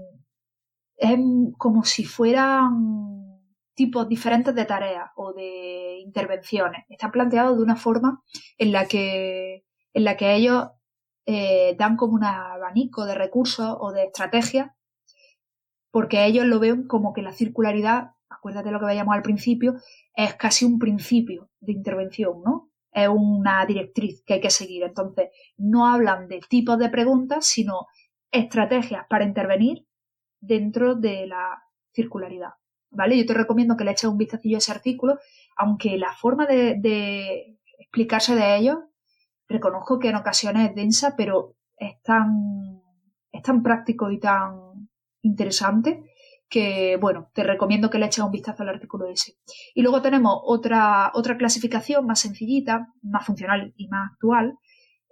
es 0.96 1.18
como 1.58 1.84
si 1.84 2.04
fueran 2.04 3.40
tipos 3.74 4.08
diferentes 4.08 4.54
de 4.54 4.64
tareas 4.64 5.10
o 5.16 5.32
de 5.32 5.98
intervenciones. 6.00 6.84
Está 6.88 7.10
planteado 7.10 7.56
de 7.56 7.62
una 7.62 7.76
forma 7.76 8.22
en 8.58 8.72
la 8.72 8.86
que, 8.86 9.63
en 9.94 10.04
la 10.04 10.16
que 10.16 10.34
ellos 10.34 10.68
eh, 11.26 11.74
dan 11.78 11.96
como 11.96 12.14
un 12.14 12.24
abanico 12.24 13.06
de 13.06 13.14
recursos 13.14 13.76
o 13.80 13.92
de 13.92 14.04
estrategias 14.04 14.72
porque 15.90 16.26
ellos 16.26 16.44
lo 16.44 16.58
ven 16.58 16.86
como 16.86 17.12
que 17.12 17.22
la 17.22 17.32
circularidad 17.32 18.14
acuérdate 18.44 18.70
lo 18.70 18.78
que 18.78 18.86
veíamos 18.86 19.14
al 19.14 19.22
principio, 19.22 19.76
es 20.14 20.34
casi 20.34 20.66
un 20.66 20.78
principio 20.78 21.48
de 21.60 21.72
intervención, 21.72 22.42
¿no? 22.44 22.70
Es 22.92 23.08
una 23.08 23.64
directriz 23.64 24.22
que 24.24 24.34
hay 24.34 24.40
que 24.40 24.50
seguir. 24.50 24.82
Entonces, 24.82 25.30
no 25.56 25.86
hablan 25.86 26.28
de 26.28 26.40
tipos 26.46 26.78
de 26.78 26.90
preguntas, 26.90 27.46
sino 27.46 27.86
estrategias 28.30 29.06
para 29.08 29.24
intervenir 29.24 29.86
dentro 30.40 30.94
de 30.94 31.26
la 31.26 31.62
circularidad. 31.94 32.50
¿Vale? 32.90 33.16
Yo 33.18 33.24
te 33.24 33.34
recomiendo 33.34 33.76
que 33.76 33.84
le 33.84 33.92
eches 33.92 34.10
un 34.10 34.18
vistacillo 34.18 34.56
a 34.56 34.58
ese 34.58 34.72
artículo, 34.72 35.18
aunque 35.56 35.96
la 35.96 36.12
forma 36.12 36.46
de, 36.46 36.76
de 36.78 37.58
explicarse 37.78 38.36
de 38.36 38.56
ellos, 38.56 38.76
reconozco 39.48 39.98
que 39.98 40.08
en 40.08 40.16
ocasiones 40.16 40.70
es 40.70 40.74
densa, 40.74 41.14
pero 41.16 41.56
es 41.76 42.00
tan, 42.02 42.82
es 43.32 43.42
tan 43.42 43.62
práctico 43.62 44.10
y 44.10 44.18
tan 44.18 44.88
interesante 45.22 46.04
que, 46.48 46.96
bueno, 47.00 47.30
te 47.34 47.42
recomiendo 47.42 47.90
que 47.90 47.98
le 47.98 48.06
eches 48.06 48.24
un 48.24 48.30
vistazo 48.30 48.62
al 48.62 48.68
artículo 48.68 49.08
ese. 49.08 49.34
Y 49.74 49.82
luego 49.82 50.02
tenemos 50.02 50.40
otra, 50.44 51.10
otra 51.14 51.36
clasificación 51.36 52.06
más 52.06 52.20
sencillita, 52.20 52.92
más 53.02 53.26
funcional 53.26 53.72
y 53.76 53.88
más 53.88 54.12
actual, 54.12 54.58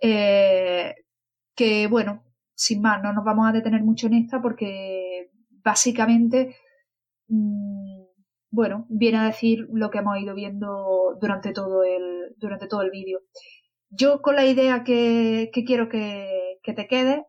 eh, 0.00 0.94
que, 1.54 1.86
bueno, 1.88 2.22
sin 2.54 2.80
más, 2.80 3.02
no 3.02 3.12
nos 3.12 3.24
vamos 3.24 3.48
a 3.48 3.52
detener 3.52 3.82
mucho 3.82 4.06
en 4.06 4.14
esta 4.14 4.40
porque 4.40 5.30
básicamente, 5.64 6.56
mm, 7.28 8.02
bueno, 8.50 8.86
viene 8.88 9.18
a 9.18 9.24
decir 9.24 9.66
lo 9.72 9.90
que 9.90 9.98
hemos 9.98 10.18
ido 10.18 10.34
viendo 10.34 11.16
durante 11.20 11.52
todo 11.52 11.82
el, 11.84 12.34
durante 12.36 12.66
todo 12.68 12.82
el 12.82 12.90
vídeo. 12.90 13.20
Yo 13.94 14.22
con 14.22 14.36
la 14.36 14.46
idea 14.46 14.84
que, 14.84 15.50
quiero 15.52 15.90
que, 15.90 16.58
te 16.64 16.86
quede 16.88 17.26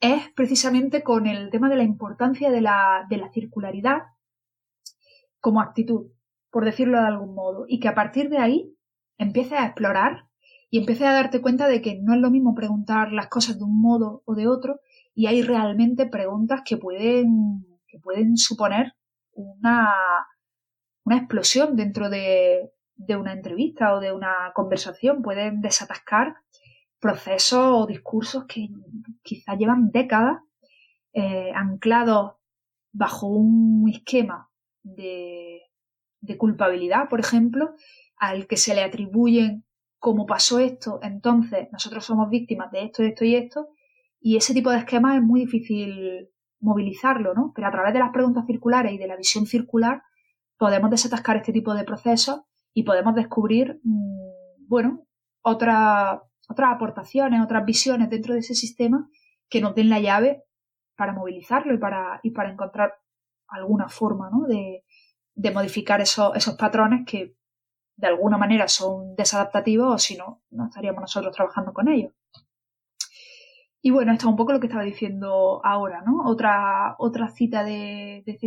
es 0.00 0.30
precisamente 0.34 1.02
con 1.02 1.26
el 1.26 1.50
tema 1.50 1.68
de 1.68 1.76
la 1.76 1.82
importancia 1.82 2.50
de 2.50 2.62
la, 2.62 3.06
de 3.10 3.18
la 3.18 3.30
circularidad 3.30 3.98
como 5.40 5.60
actitud, 5.60 6.10
por 6.50 6.64
decirlo 6.64 6.98
de 6.98 7.06
algún 7.06 7.34
modo, 7.34 7.66
y 7.68 7.80
que 7.80 7.88
a 7.88 7.94
partir 7.94 8.30
de 8.30 8.38
ahí 8.38 8.74
empieces 9.18 9.58
a 9.58 9.66
explorar 9.66 10.28
y 10.70 10.78
empieces 10.78 11.06
a 11.06 11.12
darte 11.12 11.42
cuenta 11.42 11.68
de 11.68 11.82
que 11.82 12.00
no 12.00 12.14
es 12.14 12.20
lo 12.20 12.30
mismo 12.30 12.54
preguntar 12.54 13.12
las 13.12 13.28
cosas 13.28 13.58
de 13.58 13.64
un 13.64 13.78
modo 13.78 14.22
o 14.24 14.34
de 14.34 14.46
otro 14.48 14.80
y 15.14 15.26
hay 15.26 15.42
realmente 15.42 16.06
preguntas 16.06 16.62
que 16.64 16.78
pueden, 16.78 17.66
que 17.86 17.98
pueden 17.98 18.38
suponer 18.38 18.94
una, 19.32 19.92
una 21.04 21.18
explosión 21.18 21.76
dentro 21.76 22.08
de, 22.08 22.72
de 22.98 23.16
una 23.16 23.32
entrevista 23.32 23.94
o 23.94 24.00
de 24.00 24.12
una 24.12 24.52
conversación, 24.54 25.22
pueden 25.22 25.62
desatascar 25.62 26.36
procesos 27.00 27.60
o 27.60 27.86
discursos 27.86 28.44
que 28.46 28.68
quizá 29.22 29.54
llevan 29.54 29.90
décadas 29.90 30.42
eh, 31.12 31.52
anclados 31.54 32.32
bajo 32.92 33.28
un 33.28 33.88
esquema 33.88 34.50
de, 34.82 35.62
de 36.20 36.36
culpabilidad, 36.36 37.08
por 37.08 37.20
ejemplo, 37.20 37.74
al 38.16 38.46
que 38.46 38.56
se 38.56 38.74
le 38.74 38.82
atribuyen 38.82 39.64
como 40.00 40.26
pasó 40.26 40.58
esto, 40.58 41.00
entonces 41.02 41.68
nosotros 41.72 42.04
somos 42.04 42.28
víctimas 42.30 42.70
de 42.72 42.84
esto, 42.84 43.02
esto 43.02 43.24
y 43.24 43.34
esto, 43.36 43.68
y 44.20 44.36
ese 44.36 44.54
tipo 44.54 44.70
de 44.70 44.78
esquemas 44.78 45.16
es 45.16 45.22
muy 45.22 45.40
difícil 45.40 46.28
movilizarlo, 46.60 47.34
¿no? 47.34 47.52
Pero 47.54 47.68
a 47.68 47.70
través 47.70 47.92
de 47.92 48.00
las 48.00 48.10
preguntas 48.10 48.44
circulares 48.46 48.92
y 48.92 48.98
de 48.98 49.06
la 49.06 49.16
visión 49.16 49.46
circular 49.46 50.02
podemos 50.56 50.90
desatascar 50.90 51.36
este 51.36 51.52
tipo 51.52 51.74
de 51.74 51.84
procesos 51.84 52.42
y 52.78 52.84
podemos 52.84 53.16
descubrir, 53.16 53.80
mm, 53.82 54.68
bueno, 54.68 55.04
otra, 55.42 56.22
otras 56.48 56.70
aportaciones, 56.72 57.42
otras 57.42 57.64
visiones 57.64 58.08
dentro 58.08 58.34
de 58.34 58.38
ese 58.38 58.54
sistema 58.54 59.10
que 59.48 59.60
nos 59.60 59.74
den 59.74 59.90
la 59.90 59.98
llave 59.98 60.44
para 60.96 61.12
movilizarlo 61.12 61.74
y 61.74 61.78
para, 61.78 62.20
y 62.22 62.30
para 62.30 62.52
encontrar 62.52 62.94
alguna 63.48 63.88
forma 63.88 64.30
¿no? 64.30 64.46
de, 64.46 64.84
de 65.34 65.50
modificar 65.50 66.00
esos, 66.00 66.36
esos 66.36 66.54
patrones 66.54 67.04
que 67.04 67.34
de 67.96 68.06
alguna 68.06 68.38
manera 68.38 68.68
son 68.68 69.16
desadaptativos 69.16 69.92
o 69.92 69.98
si 69.98 70.16
no, 70.16 70.42
no 70.50 70.66
estaríamos 70.66 71.00
nosotros 71.00 71.34
trabajando 71.34 71.72
con 71.72 71.88
ellos. 71.88 72.12
Y 73.82 73.90
bueno, 73.90 74.12
esto 74.12 74.26
es 74.26 74.30
un 74.30 74.36
poco 74.36 74.52
lo 74.52 74.60
que 74.60 74.68
estaba 74.68 74.84
diciendo 74.84 75.60
ahora, 75.64 76.02
¿no? 76.02 76.30
Otra, 76.30 76.94
otra 76.98 77.28
cita 77.28 77.64
de, 77.64 78.22
de 78.24 78.38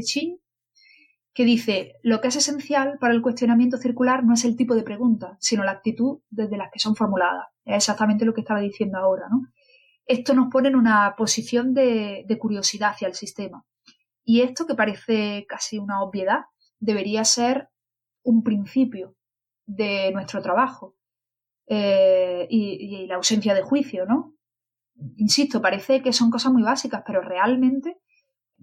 que 1.33 1.45
dice, 1.45 1.95
lo 2.03 2.19
que 2.19 2.27
es 2.27 2.35
esencial 2.35 2.97
para 2.99 3.13
el 3.13 3.21
cuestionamiento 3.21 3.77
circular 3.77 4.23
no 4.23 4.33
es 4.33 4.43
el 4.43 4.57
tipo 4.57 4.75
de 4.75 4.83
pregunta, 4.83 5.37
sino 5.39 5.63
la 5.63 5.71
actitud 5.71 6.19
desde 6.29 6.57
las 6.57 6.71
que 6.71 6.79
son 6.79 6.95
formuladas. 6.95 7.47
Es 7.65 7.75
exactamente 7.77 8.25
lo 8.25 8.33
que 8.33 8.41
estaba 8.41 8.59
diciendo 8.59 8.97
ahora, 8.97 9.27
¿no? 9.29 9.47
esto 10.11 10.33
nos 10.33 10.51
pone 10.51 10.69
en 10.69 10.75
una 10.75 11.15
posición 11.15 11.73
de, 11.73 12.25
curiosidad 12.39 12.91
hacia 12.91 13.07
el 13.07 13.15
sistema. 13.15 13.65
Y 14.23 14.41
esto, 14.41 14.67
que 14.67 14.75
parece 14.75 15.45
casi 15.47 15.77
una 15.77 16.01
obviedad, 16.03 16.41
debería 16.79 17.23
ser 17.23 17.69
un 18.23 18.43
principio 18.43 19.15
de 19.65 20.11
nuestro 20.11 20.41
trabajo 20.41 20.95
eh, 21.67 22.45
y, 22.49 23.07
la 23.07 23.15
ausencia 23.15 23.53
de 23.53 23.61
juicio, 23.61 24.05
¿no? 24.05 24.35
Insisto, 25.15 25.61
parece 25.61 26.01
que 26.01 26.13
son 26.13 26.29
cosas 26.29 26.51
muy 26.51 26.63
básicas, 26.63 27.03
pero 27.05 27.21
realmente, 27.21 27.97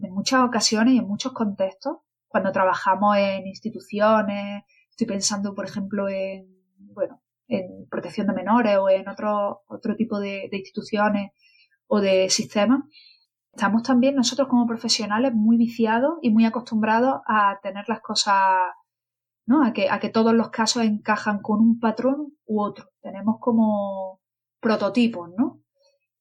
en 0.01 0.13
muchas 0.13 0.45
ocasiones 0.45 0.95
y 0.95 0.99
en 0.99 1.09
muchos 1.09 1.33
contextos, 1.33 1.99
cuando 2.29 2.53
trabajamos 2.53 3.17
en 3.17 3.47
instituciones, 3.47 4.65
estoy 4.91 5.07
pensando, 5.07 5.55
por 5.55 5.65
ejemplo, 5.65 6.09
en, 6.09 6.47
bueno, 6.79 7.23
en 7.49 7.89
protección 7.89 8.27
de 8.27 8.35
menores 8.35 8.77
o 8.77 8.89
en 8.91 9.09
otro, 9.09 9.63
otro 9.67 9.97
tipo 9.97 10.21
de, 10.21 10.49
instituciones 10.53 11.33
o 11.87 12.01
de 12.01 12.29
sistemas, 12.29 12.81
estamos 13.53 13.83
también 13.83 14.15
nosotros 14.15 14.49
como 14.49 14.67
profesionales 14.67 15.33
muy 15.35 15.57
viciados 15.57 16.19
y 16.23 16.31
muy 16.31 16.45
acostumbrados 16.45 17.23
a 17.27 17.59
tener 17.63 17.89
las 17.89 18.01
cosas, 18.01 18.37
¿no? 19.47 19.65
A 19.65 19.73
que, 19.73 19.89
a 19.89 19.99
que 19.99 20.11
todos 20.11 20.35
los 20.35 20.51
casos 20.51 20.85
encajan 20.85 21.41
con 21.41 21.61
un 21.61 21.81
patrón 21.81 22.35
u 22.47 22.61
otro. 22.61 22.91
Tenemos 23.01 23.37
como 23.41 24.21
prototipos, 24.61 25.31
¿no? 25.37 25.61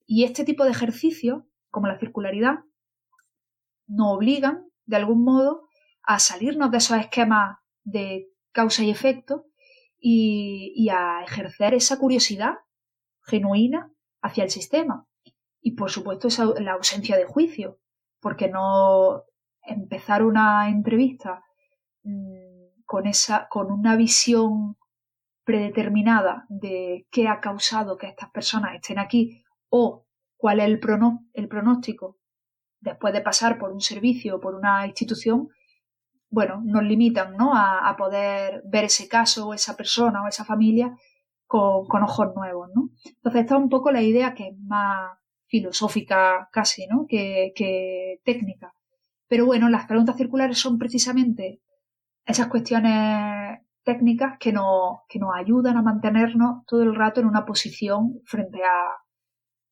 Y 0.05 0.23
este 0.23 0.45
tipo 0.45 0.63
de 0.63 0.71
ejercicios, 0.71 1.43
como 1.69 1.87
la 1.87 1.99
circularidad, 1.99 2.59
nos 3.87 4.15
obligan, 4.15 4.65
de 4.85 4.95
algún 4.95 5.23
modo, 5.23 5.66
a 6.07 6.19
salirnos 6.19 6.71
de 6.71 6.77
esos 6.77 6.97
esquemas 6.97 7.57
de 7.83 8.29
causa 8.53 8.81
y 8.81 8.89
efecto 8.89 9.45
y, 9.99 10.87
a 10.89 11.21
ejercer 11.21 11.73
esa 11.73 11.99
curiosidad 11.99 12.55
genuina 13.21 13.91
hacia 14.21 14.45
el 14.45 14.49
sistema. 14.49 15.05
Y 15.61 15.71
por 15.71 15.91
supuesto 15.91 16.29
esa, 16.29 16.45
la 16.61 16.73
ausencia 16.73 17.17
de 17.17 17.25
juicio, 17.25 17.79
porque 18.21 18.47
no 18.47 19.25
empezar 19.61 20.23
una 20.23 20.69
entrevista 20.69 21.43
mm, 22.03 22.83
con, 22.85 23.05
esa, 23.05 23.49
con 23.49 23.69
una 23.69 23.97
visión 23.97 24.77
predeterminada 25.43 26.45
de 26.47 27.05
qué 27.11 27.27
ha 27.27 27.41
causado 27.41 27.97
que 27.97 28.07
estas 28.07 28.31
personas 28.31 28.75
estén 28.75 28.97
aquí 28.97 29.43
o 29.69 30.05
cuál 30.37 30.61
es 30.61 30.67
el, 30.67 30.79
el 31.33 31.47
pronóstico 31.49 32.17
después 32.79 33.13
de 33.13 33.21
pasar 33.21 33.57
por 33.57 33.71
un 33.71 33.81
servicio 33.81 34.37
o 34.37 34.39
por 34.39 34.55
una 34.55 34.87
institución, 34.87 35.49
bueno, 36.29 36.61
nos 36.63 36.83
limitan 36.83 37.35
¿no? 37.37 37.51
a, 37.55 37.95
poder 37.97 38.61
ver 38.65 38.85
ese 38.85 39.07
caso 39.07 39.47
o 39.47 39.53
esa 39.53 39.75
persona 39.75 40.23
o 40.23 40.27
esa 40.27 40.45
familia 40.45 40.95
con, 41.45 42.03
ojos 42.03 42.35
nuevos. 42.35 42.69
¿no? 42.75 42.89
Entonces, 43.05 43.41
esta 43.41 43.55
es 43.55 43.61
un 43.61 43.69
poco 43.69 43.91
la 43.91 44.01
idea 44.01 44.33
que 44.33 44.49
es 44.49 44.57
más 44.59 45.17
filosófica 45.45 46.49
casi 46.51 46.87
¿no? 46.87 47.05
que, 47.07 47.53
que 47.55 48.19
técnica. 48.23 48.73
Pero 49.27 49.45
bueno, 49.45 49.69
las 49.69 49.85
preguntas 49.85 50.17
circulares 50.17 50.57
son 50.59 50.77
precisamente 50.77 51.61
esas 52.25 52.47
cuestiones 52.47 53.59
técnicas 53.83 54.37
que 54.37 54.51
nos, 54.51 54.99
que 55.07 55.19
nos 55.19 55.33
ayudan 55.33 55.77
a 55.77 55.81
mantenernos 55.81 56.65
todo 56.65 56.83
el 56.83 56.93
rato 56.93 57.21
en 57.21 57.27
una 57.27 57.45
posición 57.45 58.19
frente 58.25 58.59
a, 58.63 58.97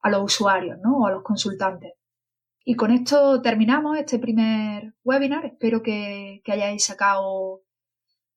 a 0.02 0.10
los 0.10 0.24
usuarios 0.24 0.78
¿no? 0.82 1.00
o 1.00 1.08
a 1.08 1.12
los 1.12 1.24
consultantes. 1.24 1.94
Y 2.68 2.76
con 2.76 2.92
esto 2.92 3.42
terminamos 3.44 3.98
este 3.98 4.18
primer 4.18 4.96
webinar. 5.04 5.46
Espero 5.46 5.84
que, 5.84 6.42
hayáis 6.48 6.84
sacado 6.84 7.62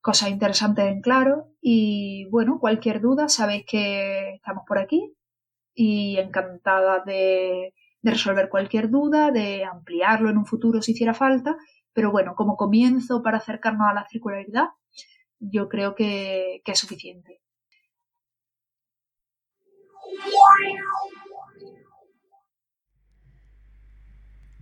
cosas 0.03 0.29
interesantes 0.29 0.85
en 0.87 1.01
claro. 1.01 1.49
Y 1.63 2.27
bueno, 2.31 2.59
cualquier 2.61 3.01
duda, 3.01 3.31
sabéis 3.31 3.65
que 3.67 4.35
estamos 4.35 4.65
por 4.69 4.79
aquí 4.79 5.15
y 5.75 6.19
encantada 6.19 7.03
de, 7.07 7.75
resolver 8.03 8.51
cualquier 8.51 8.91
duda, 8.91 9.31
de 9.31 9.65
ampliarlo 9.65 10.31
en 10.31 10.39
un 10.39 10.47
futuro 10.47 10.83
si 10.83 10.93
hiciera 10.93 11.15
falta. 11.15 11.57
Pero 11.95 12.13
bueno, 12.13 12.35
como 12.37 12.57
comienzo 12.57 13.23
para 13.23 13.39
acercarnos 13.39 13.89
a 13.91 13.95
la 13.95 14.07
circularidad, 14.09 14.69
yo 15.41 15.69
creo 15.71 15.95
que 15.95 16.63
es 16.65 16.79
suficiente. 16.79 17.41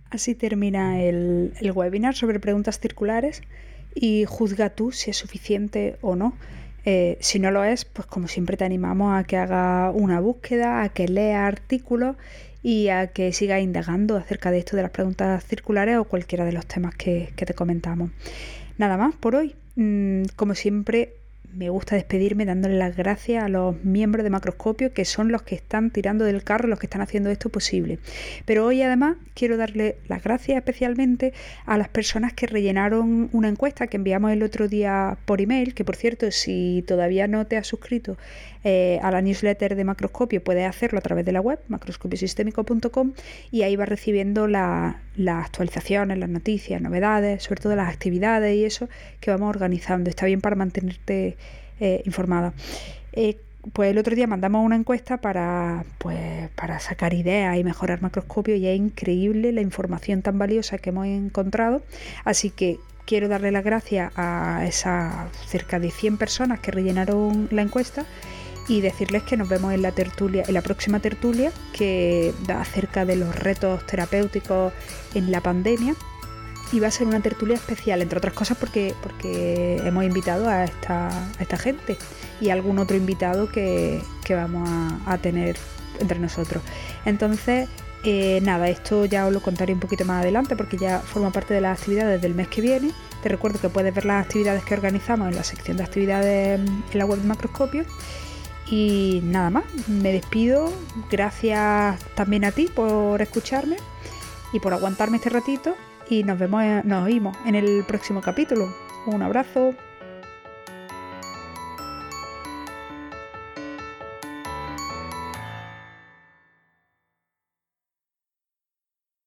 Así 0.09 0.35
termina 0.35 1.01
el, 1.01 1.51
webinar 1.73 2.15
sobre 2.15 2.39
preguntas 2.39 2.79
circulares 2.79 3.41
y 3.93 4.25
juzga 4.25 4.69
tú 4.69 4.91
si 4.91 5.11
es 5.11 5.17
suficiente 5.17 5.97
o 6.01 6.15
no. 6.15 6.33
Eh, 6.85 7.17
si 7.19 7.39
no 7.39 7.51
lo 7.51 7.63
es, 7.65 7.83
pues 7.83 8.07
como 8.07 8.27
siempre 8.27 8.55
te 8.55 8.63
animamos 8.63 9.19
a 9.19 9.25
que 9.25 9.35
haga 9.35 9.91
una 9.91 10.21
búsqueda, 10.21 10.83
a 10.83 10.89
que 10.89 11.07
lea 11.07 11.45
artículos 11.45 12.15
y 12.63 12.87
a 12.87 13.07
que 13.07 13.33
siga 13.33 13.59
indagando 13.59 14.15
acerca 14.15 14.51
de 14.51 14.59
esto 14.59 14.77
de 14.77 14.83
las 14.83 14.91
preguntas 14.91 15.43
circulares 15.45 15.97
o 15.97 16.05
cualquiera 16.05 16.45
de 16.45 16.53
los 16.53 16.65
temas 16.65 16.95
que, 16.95 17.33
que 17.35 17.45
te 17.45 17.53
comentamos. 17.53 18.11
Nada 18.77 18.97
más 18.97 19.15
por 19.15 19.35
hoy. 19.35 19.55
Mm, 19.75 20.23
como 20.35 20.55
siempre, 20.55 21.13
me 21.53 21.69
gusta 21.69 21.95
despedirme 21.95 22.45
dándole 22.45 22.77
las 22.77 22.95
gracias 22.95 23.43
a 23.43 23.49
los 23.49 23.83
miembros 23.83 24.23
de 24.23 24.29
Macroscopio, 24.29 24.93
que 24.93 25.05
son 25.05 25.31
los 25.31 25.41
que 25.41 25.55
están 25.55 25.91
tirando 25.91 26.25
del 26.25 26.43
carro, 26.43 26.67
los 26.67 26.79
que 26.79 26.85
están 26.85 27.01
haciendo 27.01 27.29
esto 27.29 27.49
posible. 27.49 27.99
Pero 28.45 28.65
hoy 28.65 28.81
además 28.81 29.17
quiero 29.33 29.57
darle 29.57 29.97
las 30.07 30.23
gracias 30.23 30.57
especialmente 30.57 31.33
a 31.65 31.77
las 31.77 31.89
personas 31.89 32.33
que 32.33 32.47
rellenaron 32.47 33.29
una 33.31 33.49
encuesta 33.49 33.87
que 33.87 33.97
enviamos 33.97 34.31
el 34.31 34.43
otro 34.43 34.67
día 34.67 35.17
por 35.25 35.41
email, 35.41 35.73
que 35.73 35.83
por 35.83 35.95
cierto, 35.95 36.29
si 36.31 36.83
todavía 36.87 37.27
no 37.27 37.45
te 37.47 37.57
has 37.57 37.67
suscrito 37.67 38.17
eh, 38.63 38.99
a 39.01 39.11
la 39.11 39.21
newsletter 39.21 39.75
de 39.75 39.83
Macroscopio, 39.83 40.43
puedes 40.43 40.67
hacerlo 40.67 40.99
a 40.99 41.01
través 41.01 41.25
de 41.25 41.31
la 41.31 41.41
web, 41.41 41.59
macroscopiosistémico.com, 41.69 43.13
y 43.49 43.61
ahí 43.63 43.75
vas 43.75 43.89
recibiendo 43.89 44.47
las 44.47 44.95
actualizaciones, 45.17 46.17
las 46.17 46.29
noticias, 46.29 46.81
novedades, 46.81 47.43
sobre 47.43 47.61
todo 47.61 47.75
las 47.75 47.89
actividades 47.89 48.55
y 48.55 48.65
eso 48.65 48.89
que 49.21 49.31
vamos 49.31 49.49
organizando. 49.49 50.09
Está 50.09 50.25
bien 50.25 50.41
para 50.41 50.55
mantenerte 50.55 51.37
eh, 51.79 52.01
informada. 52.05 52.53
Eh, 53.13 53.37
pues 53.73 53.91
el 53.91 53.97
otro 53.97 54.15
día 54.15 54.27
mandamos 54.27 54.65
una 54.65 54.75
encuesta 54.75 55.17
para, 55.17 55.85
pues, 55.97 56.49
para 56.55 56.79
sacar 56.79 57.13
ideas 57.13 57.57
y 57.57 57.63
mejorar 57.63 58.01
macroscopio 58.01 58.55
y 58.55 58.67
es 58.67 58.77
increíble 58.77 59.51
la 59.51 59.61
información 59.61 60.21
tan 60.21 60.37
valiosa 60.37 60.77
que 60.77 60.89
hemos 60.89 61.07
encontrado. 61.07 61.81
Así 62.23 62.49
que 62.49 62.79
quiero 63.05 63.27
darle 63.27 63.51
las 63.51 63.63
gracias 63.63 64.11
a 64.15 64.65
esas 64.65 65.31
cerca 65.47 65.79
de 65.79 65.91
100 65.91 66.17
personas 66.17 66.59
que 66.59 66.71
rellenaron 66.71 67.47
la 67.51 67.61
encuesta 67.61 68.05
y 68.67 68.81
decirles 68.81 69.23
que 69.23 69.37
nos 69.37 69.47
vemos 69.47 69.73
en 69.73 69.81
la 69.81 69.93
tertulia, 69.93 70.43
en 70.47 70.53
la 70.53 70.61
próxima 70.61 70.99
tertulia 70.99 71.51
que 71.73 72.33
da 72.45 72.61
acerca 72.61 73.05
de 73.05 73.15
los 73.15 73.33
retos 73.35 73.85
terapéuticos 73.85 74.73
en 75.15 75.31
la 75.31 75.41
pandemia 75.41 75.95
y 76.71 76.79
va 76.79 76.87
a 76.87 76.91
ser 76.91 77.07
una 77.07 77.21
tertulia 77.21 77.55
especial, 77.55 78.01
entre 78.01 78.17
otras 78.17 78.33
cosas 78.33 78.57
porque, 78.57 78.93
porque 79.01 79.77
hemos 79.85 80.03
invitado 80.03 80.49
a 80.49 80.65
esta, 80.65 81.09
esta 81.39 81.57
gente 81.57 81.97
y 82.41 82.49
algún 82.49 82.79
otro 82.79 82.97
invitado 82.97 83.49
que, 83.49 84.01
vamos 84.29 84.69
a, 85.05 85.17
tener 85.17 85.57
entre 85.99 86.19
nosotros. 86.19 86.61
Entonces, 87.05 87.69
eh, 88.03 88.39
nada, 88.43 88.69
esto 88.69 89.05
ya 89.05 89.25
os 89.25 89.33
lo 89.33 89.41
contaré 89.41 89.73
un 89.73 89.79
poquito 89.79 90.05
más 90.05 90.21
adelante 90.21 90.55
porque 90.55 90.77
ya 90.77 90.99
forma 90.99 91.31
parte 91.31 91.53
de 91.53 91.61
las 91.61 91.79
actividades 91.79 92.21
del 92.21 92.35
mes 92.35 92.47
que 92.49 92.61
viene. 92.61 92.91
Te 93.23 93.29
recuerdo 93.29 93.59
que 93.59 93.69
puedes 93.69 93.93
ver 93.93 94.05
las 94.05 94.25
actividades 94.25 94.63
que 94.63 94.73
organizamos 94.73 95.29
en 95.29 95.35
la 95.35 95.43
sección 95.43 95.77
de 95.77 95.83
actividades 95.83 96.59
en 96.59 96.97
la 96.97 97.05
web 97.05 97.19
de 97.19 97.27
Macroscopio. 97.27 97.85
Y 98.69 99.21
nada 99.23 99.49
más, 99.49 99.63
me 99.87 100.11
despido. 100.11 100.73
Gracias 101.09 101.99
también 102.15 102.43
a 102.43 102.51
ti 102.51 102.69
por 102.73 103.21
escucharme 103.21 103.77
y 104.51 104.59
por 104.59 104.73
aguantarme 104.73 105.17
este 105.17 105.29
ratito 105.29 105.75
y 106.09 106.23
nos 106.23 106.39
vemos, 106.39 106.63
nos 106.83 107.03
oímos 107.05 107.37
en 107.45 107.55
el 107.55 107.83
próximo 107.87 108.21
capítulo. 108.21 108.73
Un 109.05 109.21
abrazo. 109.21 109.73